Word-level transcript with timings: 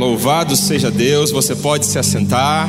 Louvado 0.00 0.56
seja 0.56 0.90
Deus, 0.90 1.30
você 1.30 1.54
pode 1.54 1.84
se 1.84 1.98
assentar. 1.98 2.66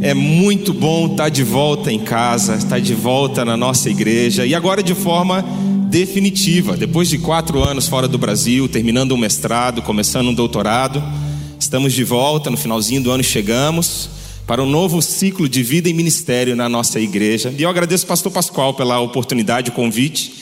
É 0.00 0.14
muito 0.14 0.72
bom 0.72 1.06
estar 1.06 1.28
de 1.28 1.44
volta 1.44 1.92
em 1.92 1.98
casa, 1.98 2.54
estar 2.54 2.80
de 2.80 2.94
volta 2.94 3.44
na 3.44 3.58
nossa 3.58 3.90
igreja 3.90 4.46
e 4.46 4.54
agora 4.54 4.82
de 4.82 4.94
forma 4.94 5.44
definitiva. 5.90 6.78
Depois 6.78 7.10
de 7.10 7.18
quatro 7.18 7.62
anos 7.62 7.88
fora 7.88 8.08
do 8.08 8.16
Brasil, 8.16 8.66
terminando 8.70 9.12
um 9.12 9.18
mestrado, 9.18 9.82
começando 9.82 10.28
um 10.28 10.34
doutorado, 10.34 11.04
estamos 11.60 11.92
de 11.92 12.04
volta. 12.04 12.48
No 12.48 12.56
finalzinho 12.56 13.02
do 13.02 13.10
ano 13.10 13.22
chegamos 13.22 14.08
para 14.46 14.62
um 14.62 14.66
novo 14.66 15.02
ciclo 15.02 15.46
de 15.46 15.62
vida 15.62 15.90
e 15.90 15.92
ministério 15.92 16.56
na 16.56 16.70
nossa 16.70 16.98
igreja. 16.98 17.54
E 17.58 17.64
eu 17.64 17.68
agradeço 17.68 18.06
ao 18.06 18.08
Pastor 18.08 18.32
Pascoal 18.32 18.72
pela 18.72 18.98
oportunidade, 18.98 19.68
o 19.68 19.74
convite 19.74 20.32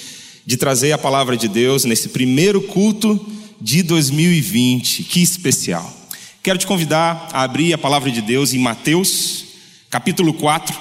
de 0.46 0.56
trazer 0.56 0.92
a 0.92 0.98
palavra 0.98 1.36
de 1.36 1.48
Deus 1.48 1.84
nesse 1.84 2.10
primeiro 2.10 2.62
culto 2.62 3.20
de 3.60 3.82
2020. 3.82 5.04
Que 5.04 5.22
especial. 5.22 5.94
Quero 6.42 6.58
te 6.58 6.66
convidar 6.66 7.28
a 7.32 7.42
abrir 7.42 7.72
a 7.72 7.78
palavra 7.78 8.10
de 8.10 8.20
Deus 8.20 8.54
em 8.54 8.58
Mateus, 8.58 9.44
capítulo 9.90 10.32
4, 10.32 10.78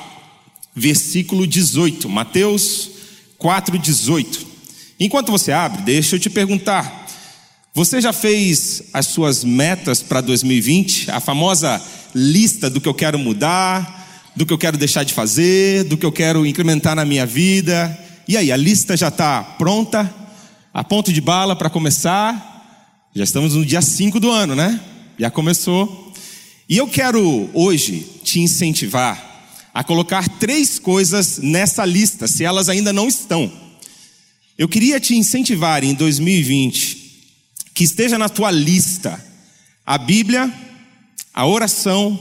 versículo 0.75 1.47
18. 1.47 2.07
Mateus 2.07 2.91
4, 3.37 3.77
18. 3.77 4.45
Enquanto 4.99 5.31
você 5.31 5.51
abre, 5.51 5.81
deixa 5.81 6.15
eu 6.15 6.19
te 6.19 6.29
perguntar: 6.29 7.07
você 7.73 7.99
já 7.99 8.13
fez 8.13 8.83
as 8.93 9.07
suas 9.07 9.43
metas 9.43 10.01
para 10.01 10.21
2020? 10.21 11.11
A 11.11 11.19
famosa 11.19 11.81
lista 12.13 12.69
do 12.69 12.79
que 12.79 12.87
eu 12.87 12.93
quero 12.93 13.19
mudar, 13.19 14.31
do 14.35 14.45
que 14.45 14.53
eu 14.53 14.57
quero 14.57 14.77
deixar 14.77 15.03
de 15.03 15.13
fazer, 15.13 15.83
do 15.83 15.97
que 15.97 16.05
eu 16.05 16.11
quero 16.11 16.45
incrementar 16.45 16.95
na 16.95 17.03
minha 17.03 17.25
vida. 17.25 17.99
E 18.27 18.37
aí, 18.37 18.51
a 18.51 18.57
lista 18.57 18.95
já 18.95 19.09
está 19.09 19.43
pronta? 19.43 20.13
A 20.73 20.83
ponto 20.83 21.11
de 21.11 21.21
bala 21.21 21.55
para 21.55 21.69
começar? 21.69 22.54
Já 23.17 23.23
estamos 23.23 23.55
no 23.55 23.65
dia 23.65 23.81
5 23.81 24.19
do 24.19 24.29
ano, 24.29 24.57
né? 24.57 24.77
Já 25.17 25.31
começou. 25.31 26.13
E 26.67 26.75
eu 26.75 26.85
quero 26.85 27.49
hoje 27.53 28.05
te 28.25 28.41
incentivar 28.41 29.47
a 29.73 29.85
colocar 29.85 30.27
três 30.27 30.77
coisas 30.77 31.37
nessa 31.37 31.85
lista, 31.85 32.27
se 32.27 32.43
elas 32.43 32.67
ainda 32.67 32.91
não 32.91 33.07
estão. 33.07 33.49
Eu 34.57 34.67
queria 34.67 34.99
te 34.99 35.15
incentivar 35.15 35.81
em 35.81 35.93
2020 35.93 37.05
que 37.73 37.85
esteja 37.85 38.17
na 38.17 38.27
tua 38.27 38.51
lista 38.51 39.23
a 39.85 39.97
Bíblia, 39.97 40.53
a 41.33 41.47
oração 41.47 42.19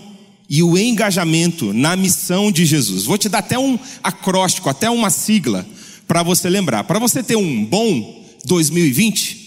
e 0.48 0.62
o 0.62 0.78
engajamento 0.78 1.72
na 1.72 1.96
missão 1.96 2.52
de 2.52 2.64
Jesus. 2.64 3.02
Vou 3.02 3.18
te 3.18 3.28
dar 3.28 3.38
até 3.38 3.58
um 3.58 3.76
acróstico, 4.00 4.70
até 4.70 4.88
uma 4.88 5.10
sigla 5.10 5.66
para 6.06 6.22
você 6.22 6.48
lembrar. 6.48 6.84
Para 6.84 7.00
você 7.00 7.20
ter 7.20 7.34
um 7.34 7.64
bom 7.64 8.24
2020, 8.44 9.43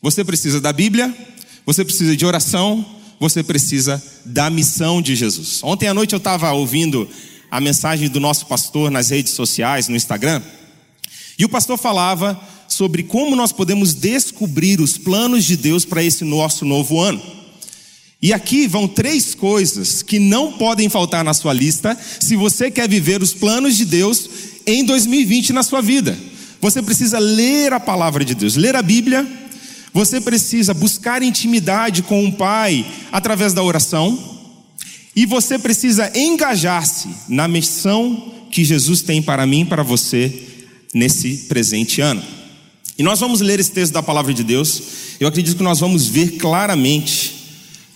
você 0.00 0.24
precisa 0.24 0.60
da 0.60 0.72
Bíblia, 0.72 1.14
você 1.66 1.84
precisa 1.84 2.16
de 2.16 2.24
oração, 2.24 2.84
você 3.18 3.42
precisa 3.42 4.02
da 4.24 4.48
missão 4.48 5.02
de 5.02 5.16
Jesus. 5.16 5.60
Ontem 5.62 5.88
à 5.88 5.94
noite 5.94 6.12
eu 6.12 6.18
estava 6.18 6.52
ouvindo 6.52 7.08
a 7.50 7.60
mensagem 7.60 8.08
do 8.08 8.20
nosso 8.20 8.46
pastor 8.46 8.90
nas 8.90 9.10
redes 9.10 9.32
sociais, 9.32 9.88
no 9.88 9.96
Instagram, 9.96 10.42
e 11.38 11.44
o 11.44 11.48
pastor 11.48 11.78
falava 11.78 12.40
sobre 12.68 13.02
como 13.02 13.34
nós 13.34 13.52
podemos 13.52 13.94
descobrir 13.94 14.80
os 14.80 14.98
planos 14.98 15.44
de 15.44 15.56
Deus 15.56 15.84
para 15.84 16.02
esse 16.02 16.24
nosso 16.24 16.64
novo 16.64 17.00
ano. 17.00 17.20
E 18.20 18.32
aqui 18.32 18.66
vão 18.66 18.88
três 18.88 19.34
coisas 19.34 20.02
que 20.02 20.18
não 20.18 20.52
podem 20.52 20.88
faltar 20.88 21.24
na 21.24 21.32
sua 21.32 21.52
lista 21.52 21.96
se 22.20 22.34
você 22.34 22.70
quer 22.70 22.88
viver 22.88 23.22
os 23.22 23.32
planos 23.32 23.76
de 23.76 23.84
Deus 23.84 24.28
em 24.66 24.84
2020 24.84 25.52
na 25.52 25.62
sua 25.62 25.80
vida. 25.80 26.18
Você 26.60 26.82
precisa 26.82 27.20
ler 27.20 27.72
a 27.72 27.78
palavra 27.78 28.24
de 28.24 28.34
Deus, 28.34 28.56
ler 28.56 28.74
a 28.74 28.82
Bíblia 28.82 29.24
você 29.98 30.20
precisa 30.20 30.72
buscar 30.72 31.24
intimidade 31.24 32.04
com 32.04 32.24
o 32.24 32.32
Pai 32.32 32.86
através 33.10 33.52
da 33.52 33.64
oração. 33.64 34.16
E 35.16 35.26
você 35.26 35.58
precisa 35.58 36.16
engajar-se 36.16 37.08
na 37.28 37.48
missão 37.48 38.32
que 38.48 38.64
Jesus 38.64 39.02
tem 39.02 39.20
para 39.20 39.44
mim 39.44 39.62
e 39.62 39.64
para 39.64 39.82
você 39.82 40.32
nesse 40.94 41.46
presente 41.48 42.00
ano. 42.00 42.22
E 42.96 43.02
nós 43.02 43.18
vamos 43.18 43.40
ler 43.40 43.58
esse 43.58 43.72
texto 43.72 43.92
da 43.92 44.00
palavra 44.00 44.32
de 44.32 44.44
Deus. 44.44 44.80
Eu 45.18 45.26
acredito 45.26 45.56
que 45.56 45.64
nós 45.64 45.80
vamos 45.80 46.06
ver 46.06 46.36
claramente 46.36 47.34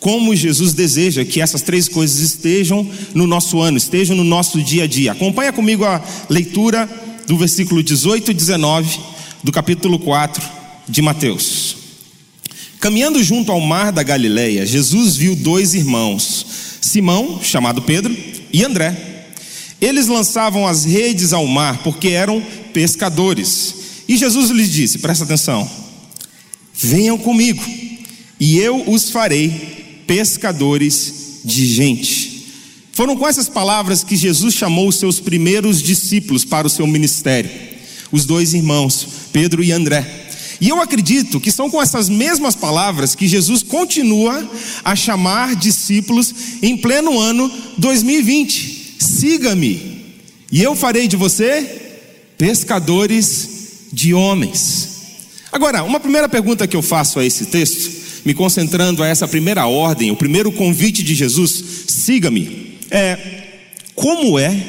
como 0.00 0.34
Jesus 0.34 0.74
deseja 0.74 1.24
que 1.24 1.40
essas 1.40 1.62
três 1.62 1.88
coisas 1.88 2.18
estejam 2.18 2.84
no 3.14 3.28
nosso 3.28 3.60
ano, 3.60 3.78
estejam 3.78 4.16
no 4.16 4.24
nosso 4.24 4.60
dia 4.60 4.82
a 4.82 4.86
dia. 4.88 5.12
Acompanha 5.12 5.52
comigo 5.52 5.84
a 5.84 6.02
leitura 6.28 6.90
do 7.28 7.38
versículo 7.38 7.80
18 7.80 8.32
e 8.32 8.34
19 8.34 8.98
do 9.44 9.52
capítulo 9.52 10.00
4 10.00 10.42
de 10.88 11.00
Mateus. 11.00 11.81
Caminhando 12.82 13.22
junto 13.22 13.52
ao 13.52 13.60
mar 13.60 13.92
da 13.92 14.02
Galileia, 14.02 14.66
Jesus 14.66 15.14
viu 15.14 15.36
dois 15.36 15.72
irmãos, 15.72 16.44
Simão, 16.80 17.40
chamado 17.40 17.80
Pedro, 17.80 18.12
e 18.52 18.64
André. 18.64 19.28
Eles 19.80 20.08
lançavam 20.08 20.66
as 20.66 20.84
redes 20.84 21.32
ao 21.32 21.46
mar 21.46 21.84
porque 21.84 22.08
eram 22.08 22.42
pescadores. 22.74 23.74
E 24.08 24.16
Jesus 24.16 24.50
lhes 24.50 24.68
disse: 24.68 24.98
presta 24.98 25.22
atenção, 25.22 25.70
venham 26.74 27.16
comigo, 27.16 27.64
e 28.40 28.58
eu 28.58 28.90
os 28.90 29.10
farei 29.10 30.02
pescadores 30.04 31.40
de 31.44 31.64
gente. 31.64 32.48
Foram 32.90 33.16
com 33.16 33.28
essas 33.28 33.48
palavras 33.48 34.02
que 34.02 34.16
Jesus 34.16 34.54
chamou 34.54 34.88
os 34.88 34.96
seus 34.96 35.20
primeiros 35.20 35.80
discípulos 35.80 36.44
para 36.44 36.66
o 36.66 36.70
seu 36.70 36.88
ministério, 36.88 37.48
os 38.10 38.24
dois 38.24 38.54
irmãos, 38.54 39.06
Pedro 39.32 39.62
e 39.62 39.70
André. 39.70 40.21
E 40.62 40.68
eu 40.68 40.80
acredito 40.80 41.40
que 41.40 41.50
são 41.50 41.68
com 41.68 41.82
essas 41.82 42.08
mesmas 42.08 42.54
palavras 42.54 43.16
que 43.16 43.26
Jesus 43.26 43.64
continua 43.64 44.48
a 44.84 44.94
chamar 44.94 45.56
discípulos 45.56 46.32
em 46.62 46.76
pleno 46.76 47.18
ano 47.18 47.50
2020. 47.78 48.94
Siga-me, 48.96 50.14
e 50.52 50.62
eu 50.62 50.76
farei 50.76 51.08
de 51.08 51.16
você 51.16 51.96
pescadores 52.38 53.88
de 53.92 54.14
homens. 54.14 54.88
Agora, 55.50 55.82
uma 55.82 55.98
primeira 55.98 56.28
pergunta 56.28 56.68
que 56.68 56.76
eu 56.76 56.82
faço 56.82 57.18
a 57.18 57.26
esse 57.26 57.46
texto, 57.46 57.90
me 58.24 58.32
concentrando 58.32 59.02
a 59.02 59.08
essa 59.08 59.26
primeira 59.26 59.66
ordem, 59.66 60.12
o 60.12 60.16
primeiro 60.16 60.52
convite 60.52 61.02
de 61.02 61.16
Jesus, 61.16 61.64
siga-me, 61.88 62.78
é: 62.88 63.18
como 63.96 64.38
é 64.38 64.64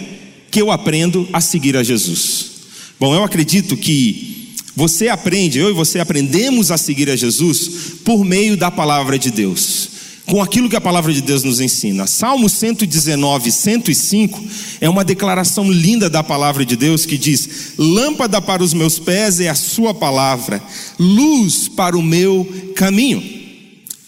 que 0.50 0.59
eu 0.59 0.72
aprendo 0.72 1.30
a 1.32 1.40
seguir 1.40 1.78
a 1.78 1.84
Jesus? 1.84 2.52
Bom, 3.00 3.14
eu 3.14 3.24
acredito 3.24 3.78
que 3.78 4.43
você 4.75 5.07
aprende, 5.07 5.59
eu 5.59 5.69
e 5.69 5.73
você 5.73 6.00
aprendemos 6.00 6.72
a 6.72 6.78
seguir 6.78 7.09
a 7.09 7.16
Jesus 7.16 7.69
por 8.03 8.25
meio 8.25 8.57
da 8.57 8.72
palavra 8.72 9.19
de 9.19 9.29
Deus, 9.29 9.89
com 10.25 10.41
aquilo 10.41 10.67
que 10.67 10.75
a 10.75 10.81
palavra 10.81 11.13
de 11.13 11.22
Deus 11.22 11.44
nos 11.44 11.59
ensina. 11.59 12.07
Salmo 12.07 12.50
119, 12.50 13.51
105 13.51 14.44
é 14.81 14.89
uma 14.89 15.03
declaração 15.03 15.72
linda 15.72 16.09
da 16.09 16.23
palavra 16.23 16.66
de 16.66 16.75
Deus 16.75 17.06
que 17.06 17.19
diz: 17.19 17.73
Lâmpada 17.78 18.41
para 18.41 18.63
os 18.63 18.73
meus 18.73 18.97
pés 18.97 19.39
é 19.39 19.47
a 19.47 19.56
Sua 19.56 19.94
palavra, 19.94 20.61
luz 20.97 21.67
para 21.67 21.95
o 21.95 22.01
meu 22.01 22.73
caminho. 22.75 23.22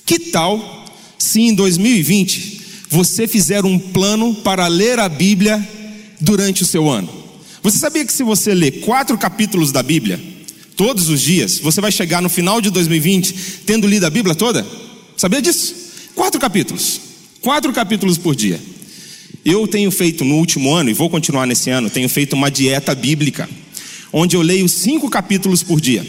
Que 0.04 0.18
tal 0.18 0.86
se 1.18 1.42
em 1.42 1.54
2020 1.54 2.56
você 2.90 3.28
fizer 3.28 3.66
um 3.66 3.78
plano 3.78 4.34
para 4.36 4.68
ler 4.68 4.98
a 5.00 5.08
Bíblia 5.08 5.68
durante 6.20 6.64
o 6.64 6.66
seu 6.66 6.90
ano? 6.90 7.10
Você 7.62 7.78
sabia 7.78 8.06
que 8.06 8.14
se 8.14 8.24
você 8.24 8.54
ler 8.54 8.82
quatro 8.82 9.18
capítulos 9.18 9.72
da 9.72 9.84
Bíblia, 9.84 10.35
todos 10.76 11.10
os 11.10 11.22
dias, 11.22 11.60
você 11.60 11.82
vai 11.82 11.92
chegar 11.92 12.22
no 12.22 12.30
final 12.30 12.62
de 12.62 12.70
2020 12.70 13.34
tendo 13.66 13.88
lido 13.88 14.06
a 14.06 14.10
Bíblia 14.10 14.36
toda? 14.36 14.66
Sabia 15.18 15.42
disso? 15.42 15.74
Quatro 16.14 16.40
capítulos. 16.40 17.00
Quatro 17.42 17.72
capítulos 17.74 18.18
por 18.18 18.36
dia. 18.36 18.60
Eu 19.44 19.68
tenho 19.68 19.92
feito 19.92 20.26
no 20.26 20.36
último 20.36 20.74
ano, 20.74 20.90
e 20.90 20.94
vou 20.94 21.10
continuar 21.10 21.46
nesse 21.46 21.70
ano, 21.70 21.90
tenho 21.90 22.10
feito 22.10 22.34
uma 22.34 22.50
dieta 22.50 22.96
bíblica, 22.96 23.48
onde 24.12 24.36
eu 24.36 24.42
leio 24.42 24.68
cinco 24.68 25.10
capítulos 25.10 25.62
por 25.62 25.80
dia. 25.80 26.06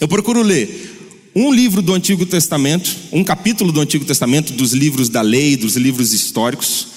Eu 0.00 0.08
procuro 0.08 0.42
ler 0.42 0.90
um 1.34 1.52
livro 1.52 1.82
do 1.82 1.92
Antigo 1.92 2.24
Testamento, 2.24 2.90
um 3.12 3.22
capítulo 3.22 3.72
do 3.72 3.80
Antigo 3.80 4.04
Testamento, 4.04 4.52
dos 4.52 4.72
livros 4.72 5.08
da 5.08 5.22
lei, 5.22 5.56
dos 5.56 5.76
livros 5.76 6.12
históricos, 6.12 6.88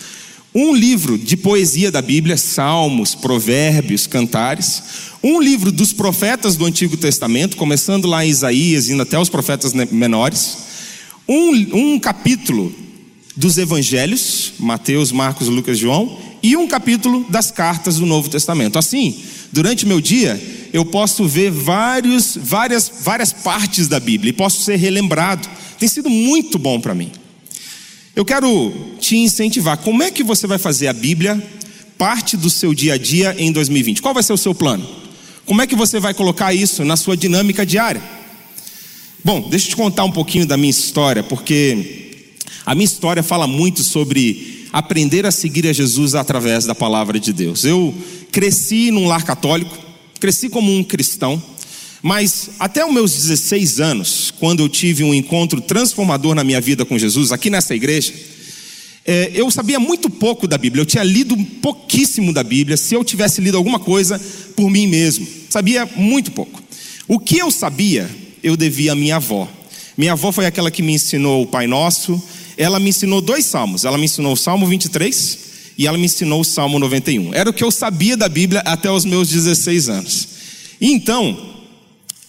um 0.56 0.74
livro 0.74 1.18
de 1.18 1.36
poesia 1.36 1.92
da 1.92 2.02
Bíblia, 2.02 2.38
Salmos, 2.38 3.14
Provérbios, 3.14 4.08
Cantares, 4.08 4.82
um 5.22 5.42
livro 5.42 5.70
dos 5.70 5.92
profetas 5.92 6.56
do 6.56 6.64
Antigo 6.64 6.96
Testamento, 6.96 7.58
começando 7.58 8.08
lá 8.08 8.26
em 8.26 8.30
Isaías, 8.30 8.88
indo 8.88 9.02
até 9.02 9.20
os 9.20 9.28
profetas 9.28 9.74
menores, 9.74 10.58
um, 11.28 11.52
um 11.74 12.00
capítulo 12.00 12.74
dos 13.36 13.58
Evangelhos, 13.58 14.54
Mateus, 14.58 15.12
Marcos, 15.12 15.50
Lucas, 15.50 15.78
João, 15.78 16.18
e 16.42 16.56
um 16.56 16.68
capítulo 16.68 17.26
das 17.30 17.52
cartas 17.52 17.98
do 17.98 18.06
Novo 18.06 18.30
Testamento. 18.30 18.80
Assim, 18.80 19.20
durante 19.52 19.86
meu 19.86 20.00
dia, 20.00 20.42
eu 20.72 20.86
posso 20.86 21.28
ver 21.28 21.52
vários, 21.52 22.38
várias, 22.42 22.90
várias 23.02 23.34
partes 23.34 23.90
da 23.90 24.00
Bíblia 24.00 24.30
e 24.30 24.34
posso 24.34 24.62
ser 24.62 24.78
relembrado. 24.78 25.50
Tem 25.78 25.90
sido 25.90 26.10
muito 26.10 26.58
bom 26.58 26.80
para 26.80 26.96
mim. 26.96 27.12
Eu 28.16 28.24
quero 28.24 28.72
te 28.98 29.18
incentivar. 29.18 29.78
Como 29.78 30.02
é 30.02 30.10
que 30.10 30.24
você 30.24 30.48
vai 30.48 30.58
fazer 30.58 30.88
a 30.88 30.94
Bíblia 30.94 31.42
parte 31.98 32.38
do 32.38 32.50
seu 32.50 32.74
dia 32.74 32.94
a 32.94 32.98
dia 32.98 33.36
em 33.38 33.52
2020? 33.52 34.02
Qual 34.02 34.14
vai 34.14 34.24
ser 34.24 34.32
o 34.32 34.38
seu 34.38 34.56
plano? 34.56 34.88
Como 35.46 35.62
é 35.62 35.68
que 35.68 35.76
você 35.76 36.00
vai 36.00 36.14
colocar 36.14 36.54
isso 36.54 36.86
na 36.86 36.96
sua 36.96 37.18
dinâmica 37.18 37.66
diária? 37.66 38.02
Bom, 39.24 39.50
deixa 39.50 39.66
eu 39.66 39.70
te 39.72 39.76
contar 39.76 40.06
um 40.06 40.12
pouquinho 40.12 40.46
da 40.46 40.56
minha 40.56 40.70
história, 40.70 41.24
porque 41.24 42.04
A 42.66 42.74
minha 42.74 42.86
história 42.86 43.22
fala 43.22 43.46
muito 43.46 43.84
sobre 43.84 44.68
aprender 44.74 45.24
a 45.26 45.32
seguir 45.32 45.68
a 45.68 45.74
Jesus 45.74 46.16
através 46.16 46.66
da 46.66 46.74
palavra 46.74 47.20
de 47.20 47.32
Deus. 47.32 47.64
Eu 47.64 47.94
cresci 48.32 48.90
num 48.90 49.06
lar 49.06 49.24
católico, 49.24 49.78
cresci 50.20 50.50
como 50.50 50.76
um 50.76 50.84
cristão, 50.84 51.42
mas 52.06 52.52
até 52.60 52.86
os 52.86 52.94
meus 52.94 53.14
16 53.16 53.80
anos, 53.80 54.32
quando 54.40 54.60
eu 54.60 54.70
tive 54.70 55.04
um 55.04 55.12
encontro 55.12 55.60
transformador 55.60 56.36
na 56.36 56.44
minha 56.44 56.62
vida 56.62 56.86
com 56.86 57.00
Jesus, 57.00 57.32
aqui 57.32 57.50
nessa 57.50 57.74
igreja, 57.74 58.14
é, 59.04 59.32
eu 59.34 59.50
sabia 59.50 59.80
muito 59.80 60.08
pouco 60.08 60.48
da 60.48 60.56
Bíblia, 60.56 60.84
eu 60.84 60.86
tinha 60.86 61.04
lido 61.04 61.36
pouquíssimo 61.64 62.32
da 62.32 62.44
Bíblia, 62.44 62.78
se 62.78 62.94
eu 62.94 63.04
tivesse 63.04 63.42
lido 63.42 63.58
alguma 63.58 63.80
coisa 63.80 64.22
por 64.56 64.70
mim 64.70 64.86
mesmo, 64.86 65.26
sabia 65.50 65.90
muito 65.96 66.32
pouco. 66.32 66.62
O 67.08 67.18
que 67.18 67.40
eu 67.40 67.50
sabia, 67.50 68.08
eu 68.44 68.56
devia 68.56 68.92
à 68.92 68.96
minha 68.96 69.16
avó. 69.16 69.50
Minha 69.98 70.12
avó 70.12 70.32
foi 70.32 70.46
aquela 70.46 70.70
que 70.70 70.84
me 70.84 70.94
ensinou 70.94 71.42
o 71.42 71.48
Pai 71.48 71.66
Nosso, 71.66 72.22
ela 72.56 72.80
me 72.80 72.90
ensinou 72.90 73.20
dois 73.20 73.46
salmos. 73.46 73.84
Ela 73.84 73.98
me 73.98 74.06
ensinou 74.06 74.34
o 74.34 74.38
Salmo 74.38 74.68
23 74.68 75.40
e 75.76 75.88
ela 75.88 75.98
me 75.98 76.06
ensinou 76.06 76.42
o 76.42 76.46
Salmo 76.46 76.78
91. 76.78 77.34
Era 77.34 77.50
o 77.50 77.54
que 77.54 77.64
eu 77.64 77.72
sabia 77.72 78.16
da 78.16 78.30
Bíblia 78.30 78.60
até 78.60 78.92
os 78.92 79.06
meus 79.06 79.28
16 79.28 79.90
anos. 79.90 80.28
Então, 80.80 81.55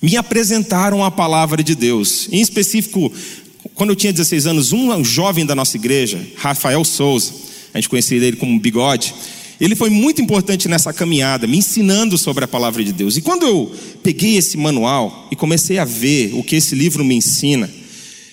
me 0.00 0.16
apresentaram 0.16 1.04
a 1.04 1.10
palavra 1.10 1.62
de 1.62 1.74
Deus. 1.74 2.28
Em 2.30 2.40
específico, 2.40 3.12
quando 3.74 3.90
eu 3.90 3.96
tinha 3.96 4.12
16 4.12 4.46
anos, 4.46 4.72
um 4.72 5.04
jovem 5.04 5.44
da 5.44 5.54
nossa 5.54 5.76
igreja, 5.76 6.24
Rafael 6.36 6.84
Souza, 6.84 7.32
a 7.72 7.78
gente 7.78 7.88
conhecia 7.88 8.16
ele 8.16 8.36
como 8.36 8.58
Bigode, 8.58 9.14
ele 9.60 9.74
foi 9.74 9.88
muito 9.88 10.20
importante 10.20 10.68
nessa 10.68 10.92
caminhada, 10.92 11.46
me 11.46 11.58
ensinando 11.58 12.18
sobre 12.18 12.44
a 12.44 12.48
palavra 12.48 12.84
de 12.84 12.92
Deus. 12.92 13.16
E 13.16 13.22
quando 13.22 13.46
eu 13.46 13.74
peguei 14.02 14.36
esse 14.36 14.56
manual 14.56 15.28
e 15.30 15.36
comecei 15.36 15.78
a 15.78 15.84
ver 15.84 16.34
o 16.34 16.42
que 16.42 16.56
esse 16.56 16.74
livro 16.74 17.02
me 17.02 17.14
ensina, 17.14 17.70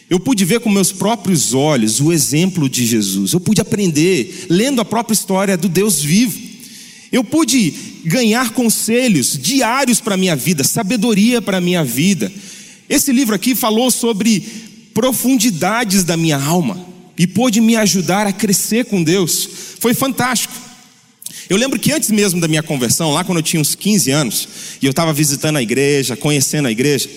eu 0.10 0.20
pude 0.20 0.44
ver 0.44 0.60
com 0.60 0.70
meus 0.70 0.92
próprios 0.92 1.54
olhos 1.54 2.02
o 2.02 2.12
exemplo 2.12 2.68
de 2.68 2.86
Jesus. 2.86 3.32
Eu 3.32 3.40
pude 3.40 3.62
aprender 3.62 4.48
lendo 4.50 4.82
a 4.82 4.86
própria 4.86 5.14
história 5.14 5.58
do 5.58 5.70
Deus 5.70 6.02
vivo. 6.02 6.40
Eu 7.12 7.24
pude 7.24 7.74
ganhar 8.04 8.52
conselhos 8.52 9.38
diários 9.42 10.00
para 10.00 10.16
a 10.16 10.18
minha 10.18 10.36
vida, 10.36 10.64
sabedoria 10.64 11.42
para 11.42 11.58
a 11.58 11.62
minha 11.62 11.84
vida. 11.84 12.32
Esse 12.90 13.12
livro 13.12 13.34
aqui 13.34 13.56
falou 13.56 13.90
sobre 13.90 14.42
profundidades 14.94 16.04
da 16.04 16.18
minha 16.18 16.38
alma 16.38 16.86
e 17.18 17.26
pôde 17.26 17.62
me 17.62 17.76
ajudar 17.76 18.28
a 18.28 18.34
crescer 18.34 18.86
com 18.86 19.04
Deus. 19.04 19.48
Foi 19.80 19.94
fantástico. 19.94 20.54
Eu 21.50 21.58
lembro 21.58 21.80
que 21.80 21.92
antes 21.92 22.12
mesmo 22.12 22.40
da 22.40 22.48
minha 22.48 22.64
conversão, 22.64 23.12
lá 23.12 23.24
quando 23.24 23.40
eu 23.40 23.44
tinha 23.44 23.62
uns 23.62 23.76
15 23.76 24.12
anos, 24.12 24.48
e 24.82 24.86
eu 24.86 24.92
estava 24.92 25.14
visitando 25.14 25.58
a 25.58 25.62
igreja, 25.62 26.16
conhecendo 26.16 26.68
a 26.68 26.72
igreja, 26.72 27.10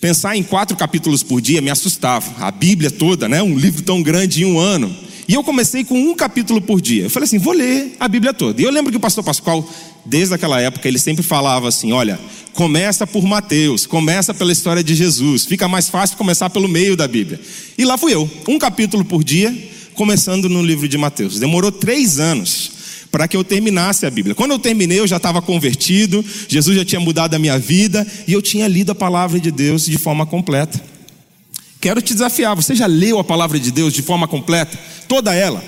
Pensar 0.00 0.36
em 0.36 0.42
quatro 0.42 0.76
capítulos 0.76 1.22
por 1.22 1.40
dia 1.40 1.62
me 1.62 1.70
assustava. 1.70 2.44
A 2.44 2.50
Bíblia 2.50 2.90
toda, 2.90 3.28
né? 3.28 3.42
Um 3.42 3.56
livro 3.56 3.82
tão 3.82 4.02
grande 4.02 4.42
em 4.42 4.44
um 4.44 4.58
ano. 4.58 4.94
E 5.28 5.34
eu 5.34 5.42
comecei 5.42 5.84
com 5.84 5.98
um 5.98 6.14
capítulo 6.14 6.60
por 6.60 6.80
dia. 6.80 7.04
Eu 7.04 7.10
falei 7.10 7.24
assim, 7.24 7.38
vou 7.38 7.52
ler 7.52 7.96
a 7.98 8.06
Bíblia 8.06 8.32
toda. 8.32 8.60
E 8.60 8.64
eu 8.64 8.70
lembro 8.70 8.92
que 8.92 8.96
o 8.96 9.00
pastor 9.00 9.24
Pascoal, 9.24 9.68
desde 10.04 10.34
aquela 10.34 10.60
época, 10.60 10.86
ele 10.86 10.98
sempre 10.98 11.22
falava 11.22 11.68
assim: 11.68 11.92
olha, 11.92 12.18
começa 12.52 13.06
por 13.06 13.24
Mateus, 13.24 13.86
começa 13.86 14.32
pela 14.32 14.52
história 14.52 14.84
de 14.84 14.94
Jesus. 14.94 15.44
Fica 15.44 15.66
mais 15.66 15.88
fácil 15.88 16.16
começar 16.16 16.48
pelo 16.50 16.68
meio 16.68 16.96
da 16.96 17.08
Bíblia. 17.08 17.40
E 17.76 17.84
lá 17.84 17.98
fui 17.98 18.14
eu, 18.14 18.30
um 18.46 18.58
capítulo 18.58 19.04
por 19.04 19.24
dia, 19.24 19.54
começando 19.94 20.48
no 20.48 20.62
livro 20.62 20.88
de 20.88 20.96
Mateus. 20.96 21.40
Demorou 21.40 21.72
três 21.72 22.20
anos 22.20 22.70
para 23.10 23.26
que 23.26 23.36
eu 23.36 23.42
terminasse 23.42 24.06
a 24.06 24.10
Bíblia. 24.10 24.34
Quando 24.34 24.52
eu 24.52 24.58
terminei, 24.58 25.00
eu 25.00 25.06
já 25.06 25.16
estava 25.16 25.42
convertido, 25.42 26.24
Jesus 26.48 26.76
já 26.76 26.84
tinha 26.84 27.00
mudado 27.00 27.34
a 27.34 27.38
minha 27.38 27.58
vida 27.58 28.06
e 28.28 28.32
eu 28.32 28.42
tinha 28.42 28.68
lido 28.68 28.92
a 28.92 28.94
palavra 28.94 29.40
de 29.40 29.50
Deus 29.50 29.86
de 29.86 29.98
forma 29.98 30.26
completa. 30.26 30.95
Quero 31.80 32.00
te 32.00 32.12
desafiar, 32.14 32.56
você 32.56 32.74
já 32.74 32.86
leu 32.86 33.18
a 33.18 33.24
palavra 33.24 33.58
de 33.58 33.70
Deus 33.70 33.92
de 33.92 34.02
forma 34.02 34.26
completa? 34.26 34.78
Toda 35.06 35.34
ela? 35.34 35.62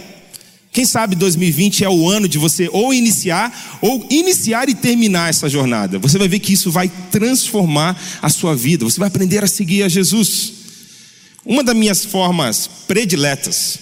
Quem 0.72 0.84
sabe 0.84 1.16
2020 1.16 1.84
é 1.84 1.88
o 1.88 2.08
ano 2.08 2.28
de 2.28 2.38
você 2.38 2.68
ou 2.72 2.92
iniciar, 2.92 3.78
ou 3.80 4.06
iniciar 4.10 4.68
e 4.68 4.74
terminar 4.74 5.30
essa 5.30 5.48
jornada. 5.48 5.98
Você 5.98 6.18
vai 6.18 6.28
ver 6.28 6.38
que 6.38 6.52
isso 6.52 6.70
vai 6.70 6.88
transformar 7.10 8.00
a 8.22 8.28
sua 8.28 8.54
vida, 8.54 8.84
você 8.84 9.00
vai 9.00 9.08
aprender 9.08 9.42
a 9.42 9.48
seguir 9.48 9.82
a 9.82 9.88
Jesus. 9.88 10.52
Uma 11.44 11.64
das 11.64 11.76
minhas 11.76 12.04
formas 12.04 12.68
prediletas 12.86 13.78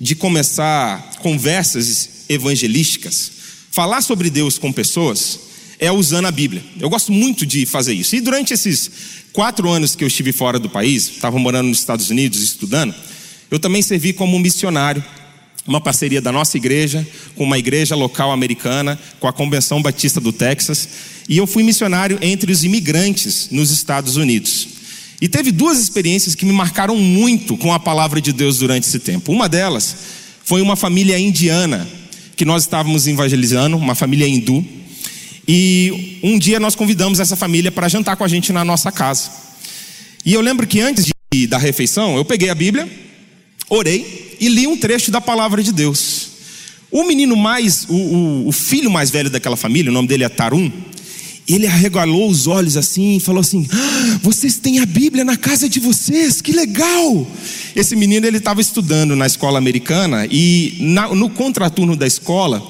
de 0.00 0.14
começar 0.14 1.12
conversas 1.20 2.08
evangelísticas, 2.28 3.30
falar 3.70 4.00
sobre 4.00 4.30
Deus 4.30 4.56
com 4.56 4.72
pessoas, 4.72 5.49
é 5.80 5.90
usando 5.90 6.26
a 6.26 6.30
Bíblia. 6.30 6.62
Eu 6.78 6.90
gosto 6.90 7.10
muito 7.10 7.46
de 7.46 7.64
fazer 7.64 7.94
isso. 7.94 8.14
E 8.14 8.20
durante 8.20 8.52
esses 8.52 8.90
quatro 9.32 9.68
anos 9.70 9.96
que 9.96 10.04
eu 10.04 10.08
estive 10.08 10.30
fora 10.30 10.58
do 10.58 10.68
país, 10.68 11.08
estava 11.08 11.38
morando 11.38 11.68
nos 11.68 11.78
Estados 11.78 12.10
Unidos 12.10 12.42
estudando, 12.42 12.94
eu 13.50 13.58
também 13.58 13.80
servi 13.80 14.12
como 14.12 14.38
missionário. 14.38 15.02
Uma 15.66 15.80
parceria 15.80 16.20
da 16.20 16.32
nossa 16.32 16.56
igreja 16.56 17.06
com 17.34 17.44
uma 17.44 17.58
igreja 17.58 17.94
local 17.94 18.30
americana, 18.30 18.98
com 19.18 19.26
a 19.26 19.32
Convenção 19.32 19.80
Batista 19.80 20.20
do 20.20 20.32
Texas, 20.32 20.88
e 21.28 21.36
eu 21.36 21.46
fui 21.46 21.62
missionário 21.62 22.18
entre 22.20 22.50
os 22.52 22.64
imigrantes 22.64 23.48
nos 23.50 23.70
Estados 23.70 24.16
Unidos. 24.16 24.68
E 25.20 25.28
teve 25.28 25.52
duas 25.52 25.78
experiências 25.78 26.34
que 26.34 26.46
me 26.46 26.52
marcaram 26.52 26.96
muito 26.96 27.56
com 27.56 27.72
a 27.72 27.78
palavra 27.78 28.20
de 28.20 28.32
Deus 28.32 28.58
durante 28.58 28.84
esse 28.88 28.98
tempo. 28.98 29.32
Uma 29.32 29.48
delas 29.48 29.96
foi 30.44 30.62
uma 30.62 30.76
família 30.76 31.18
indiana 31.18 31.86
que 32.36 32.44
nós 32.44 32.62
estávamos 32.62 33.06
evangelizando, 33.06 33.76
uma 33.76 33.94
família 33.94 34.26
hindu, 34.26 34.66
e 35.46 36.18
um 36.22 36.38
dia 36.38 36.60
nós 36.60 36.74
convidamos 36.74 37.20
essa 37.20 37.36
família 37.36 37.72
para 37.72 37.88
jantar 37.88 38.16
com 38.16 38.24
a 38.24 38.28
gente 38.28 38.52
na 38.52 38.64
nossa 38.64 38.92
casa. 38.92 39.30
E 40.24 40.32
eu 40.32 40.40
lembro 40.40 40.66
que 40.66 40.80
antes 40.80 41.06
de, 41.32 41.46
da 41.46 41.58
refeição, 41.58 42.16
eu 42.16 42.24
peguei 42.24 42.50
a 42.50 42.54
Bíblia, 42.54 42.88
orei 43.68 44.36
e 44.40 44.48
li 44.48 44.66
um 44.66 44.76
trecho 44.76 45.10
da 45.10 45.20
palavra 45.20 45.62
de 45.62 45.72
Deus. 45.72 46.28
O 46.90 47.04
menino 47.04 47.36
mais, 47.36 47.86
o, 47.88 47.94
o, 47.94 48.48
o 48.48 48.52
filho 48.52 48.90
mais 48.90 49.10
velho 49.10 49.30
daquela 49.30 49.56
família, 49.56 49.90
o 49.90 49.94
nome 49.94 50.08
dele 50.08 50.24
é 50.24 50.28
Tarum, 50.28 50.70
ele 51.48 51.66
arregalou 51.66 52.28
os 52.28 52.46
olhos 52.46 52.76
assim 52.76 53.16
e 53.16 53.20
falou 53.20 53.40
assim: 53.40 53.66
ah, 53.72 54.18
Vocês 54.22 54.56
têm 54.56 54.78
a 54.78 54.86
Bíblia 54.86 55.24
na 55.24 55.36
casa 55.36 55.68
de 55.68 55.80
vocês, 55.80 56.40
que 56.40 56.52
legal! 56.52 57.26
Esse 57.74 57.96
menino 57.96 58.26
ele 58.26 58.38
estava 58.38 58.60
estudando 58.60 59.16
na 59.16 59.26
escola 59.26 59.58
americana 59.58 60.26
e 60.30 60.76
na, 60.80 61.08
no 61.14 61.30
contraturno 61.30 61.96
da 61.96 62.06
escola 62.06 62.62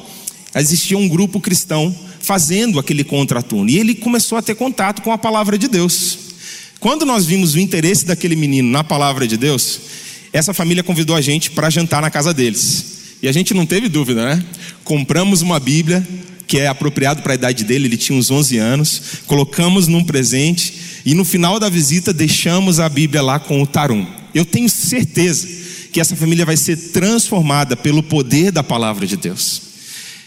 existia 0.54 0.96
um 0.96 1.08
grupo 1.08 1.40
cristão 1.40 1.94
fazendo 2.30 2.78
aquele 2.78 3.02
contraturno 3.02 3.68
e 3.68 3.76
ele 3.76 3.92
começou 3.92 4.38
a 4.38 4.42
ter 4.42 4.54
contato 4.54 5.02
com 5.02 5.10
a 5.10 5.18
palavra 5.18 5.58
de 5.58 5.66
Deus. 5.66 6.16
Quando 6.78 7.04
nós 7.04 7.26
vimos 7.26 7.54
o 7.54 7.58
interesse 7.58 8.06
daquele 8.06 8.36
menino 8.36 8.70
na 8.70 8.84
palavra 8.84 9.26
de 9.26 9.36
Deus, 9.36 9.80
essa 10.32 10.54
família 10.54 10.84
convidou 10.84 11.16
a 11.16 11.20
gente 11.20 11.50
para 11.50 11.68
jantar 11.68 12.00
na 12.00 12.08
casa 12.08 12.32
deles. 12.32 13.16
E 13.20 13.26
a 13.26 13.32
gente 13.32 13.52
não 13.52 13.66
teve 13.66 13.88
dúvida, 13.88 14.24
né? 14.24 14.44
Compramos 14.84 15.42
uma 15.42 15.58
Bíblia, 15.58 16.06
que 16.46 16.56
é 16.56 16.68
apropriado 16.68 17.20
para 17.20 17.32
a 17.32 17.34
idade 17.34 17.64
dele, 17.64 17.88
ele 17.88 17.96
tinha 17.96 18.16
uns 18.16 18.30
11 18.30 18.58
anos, 18.58 19.02
colocamos 19.26 19.88
num 19.88 20.04
presente 20.04 20.72
e 21.04 21.16
no 21.16 21.24
final 21.24 21.58
da 21.58 21.68
visita 21.68 22.12
deixamos 22.12 22.78
a 22.78 22.88
Bíblia 22.88 23.22
lá 23.22 23.40
com 23.40 23.60
o 23.60 23.66
Tarum. 23.66 24.06
Eu 24.32 24.44
tenho 24.44 24.68
certeza 24.68 25.48
que 25.92 26.00
essa 26.00 26.14
família 26.14 26.46
vai 26.46 26.56
ser 26.56 26.76
transformada 26.92 27.76
pelo 27.76 28.04
poder 28.04 28.52
da 28.52 28.62
palavra 28.62 29.04
de 29.04 29.16
Deus. 29.16 29.69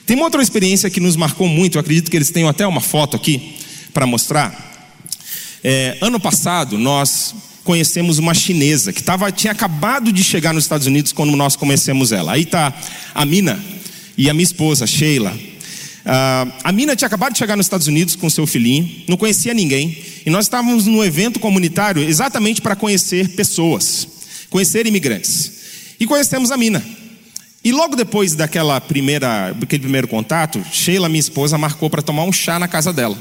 Tem 0.05 0.17
uma 0.17 0.25
outra 0.25 0.41
experiência 0.41 0.89
que 0.89 1.00
nos 1.00 1.15
marcou 1.15 1.48
muito, 1.48 1.77
eu 1.77 1.79
acredito 1.79 2.12
que 2.12 2.17
eles 2.17 2.29
tenham 2.29 2.50
até 2.50 2.67
uma 2.67 2.81
foto 2.81 3.15
aqui 3.15 3.55
para 3.93 4.05
mostrar. 4.05 4.72
É, 5.63 5.98
ano 6.01 6.19
passado 6.19 6.77
nós 6.77 7.33
conhecemos 7.63 8.17
uma 8.17 8.33
chinesa 8.33 8.91
que 8.91 9.01
tava, 9.01 9.31
tinha 9.31 9.53
acabado 9.53 10.12
de 10.12 10.22
chegar 10.22 10.53
nos 10.53 10.65
Estados 10.65 10.88
Unidos 10.88 11.13
quando 11.13 11.33
nós 11.38 11.55
conhecemos 11.55 12.12
ela. 12.12 12.33
Aí 12.33 12.43
está 12.43 12.74
a 13.15 13.25
Mina 13.25 13.57
e 14.17 14.29
a 14.29 14.33
minha 14.33 14.43
esposa, 14.43 14.86
Sheila. 14.86 15.31
Uh, 15.31 16.51
a 16.65 16.72
Mina 16.74 16.98
tinha 16.98 17.07
acabado 17.07 17.31
de 17.31 17.39
chegar 17.39 17.55
nos 17.55 17.65
Estados 17.65 17.88
Unidos 17.88 18.17
com 18.17 18.29
seu 18.29 18.45
filhinho, 18.45 19.03
não 19.07 19.15
conhecia 19.15 19.53
ninguém, 19.53 19.98
e 20.25 20.29
nós 20.29 20.45
estávamos 20.45 20.86
num 20.86 21.01
evento 21.01 21.39
comunitário 21.39 22.03
exatamente 22.03 22.62
para 22.62 22.75
conhecer 22.75 23.29
pessoas, 23.29 24.05
conhecer 24.50 24.86
imigrantes. 24.86 25.53
E 25.98 26.05
conhecemos 26.05 26.51
a 26.51 26.57
Mina. 26.57 26.83
E 27.63 27.72
logo 27.72 27.96
depois 27.96 28.36
daquela 28.36 28.82
primeira, 28.82 29.53
daquele 29.53 29.84
primeiro 29.84 30.08
contato, 30.08 30.62
Sheila, 30.70 31.08
minha 31.08 31.20
esposa, 31.20 31.58
marcou 31.58 31.89
para 31.89 32.01
tomar 32.01 32.25
um 32.25 32.32
chá 32.34 32.60
na 32.60 32.67
casa 32.67 32.91
dela. 32.91 33.17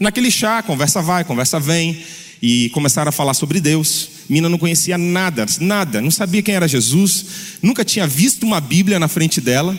Naquele 0.00 0.30
chá, 0.30 0.62
conversa 0.62 1.02
vai, 1.02 1.22
conversa 1.22 1.60
vem, 1.60 2.02
e 2.40 2.70
começaram 2.70 3.10
a 3.10 3.12
falar 3.12 3.34
sobre 3.34 3.60
Deus. 3.60 4.08
Mina 4.26 4.48
não 4.48 4.56
conhecia 4.56 4.96
nada, 4.96 5.44
nada, 5.60 6.00
não 6.00 6.10
sabia 6.10 6.42
quem 6.42 6.54
era 6.54 6.66
Jesus, 6.66 7.24
nunca 7.62 7.84
tinha 7.84 8.06
visto 8.06 8.44
uma 8.44 8.60
Bíblia 8.60 8.98
na 8.98 9.08
frente 9.08 9.40
dela. 9.40 9.78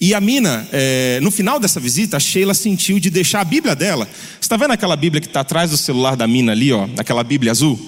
E 0.00 0.14
a 0.14 0.20
mina, 0.20 0.66
é, 0.72 1.18
no 1.20 1.30
final 1.30 1.60
dessa 1.60 1.78
visita, 1.78 2.16
a 2.16 2.20
Sheila 2.20 2.54
sentiu 2.54 2.98
de 2.98 3.10
deixar 3.10 3.40
a 3.40 3.44
Bíblia 3.44 3.76
dela. 3.76 4.06
Você 4.06 4.40
está 4.40 4.56
vendo 4.56 4.70
aquela 4.70 4.96
Bíblia 4.96 5.20
que 5.20 5.26
está 5.26 5.40
atrás 5.40 5.70
do 5.70 5.76
celular 5.76 6.16
da 6.16 6.26
mina 6.26 6.52
ali, 6.52 6.72
ó, 6.72 6.88
aquela 6.96 7.22
Bíblia 7.22 7.52
azul? 7.52 7.78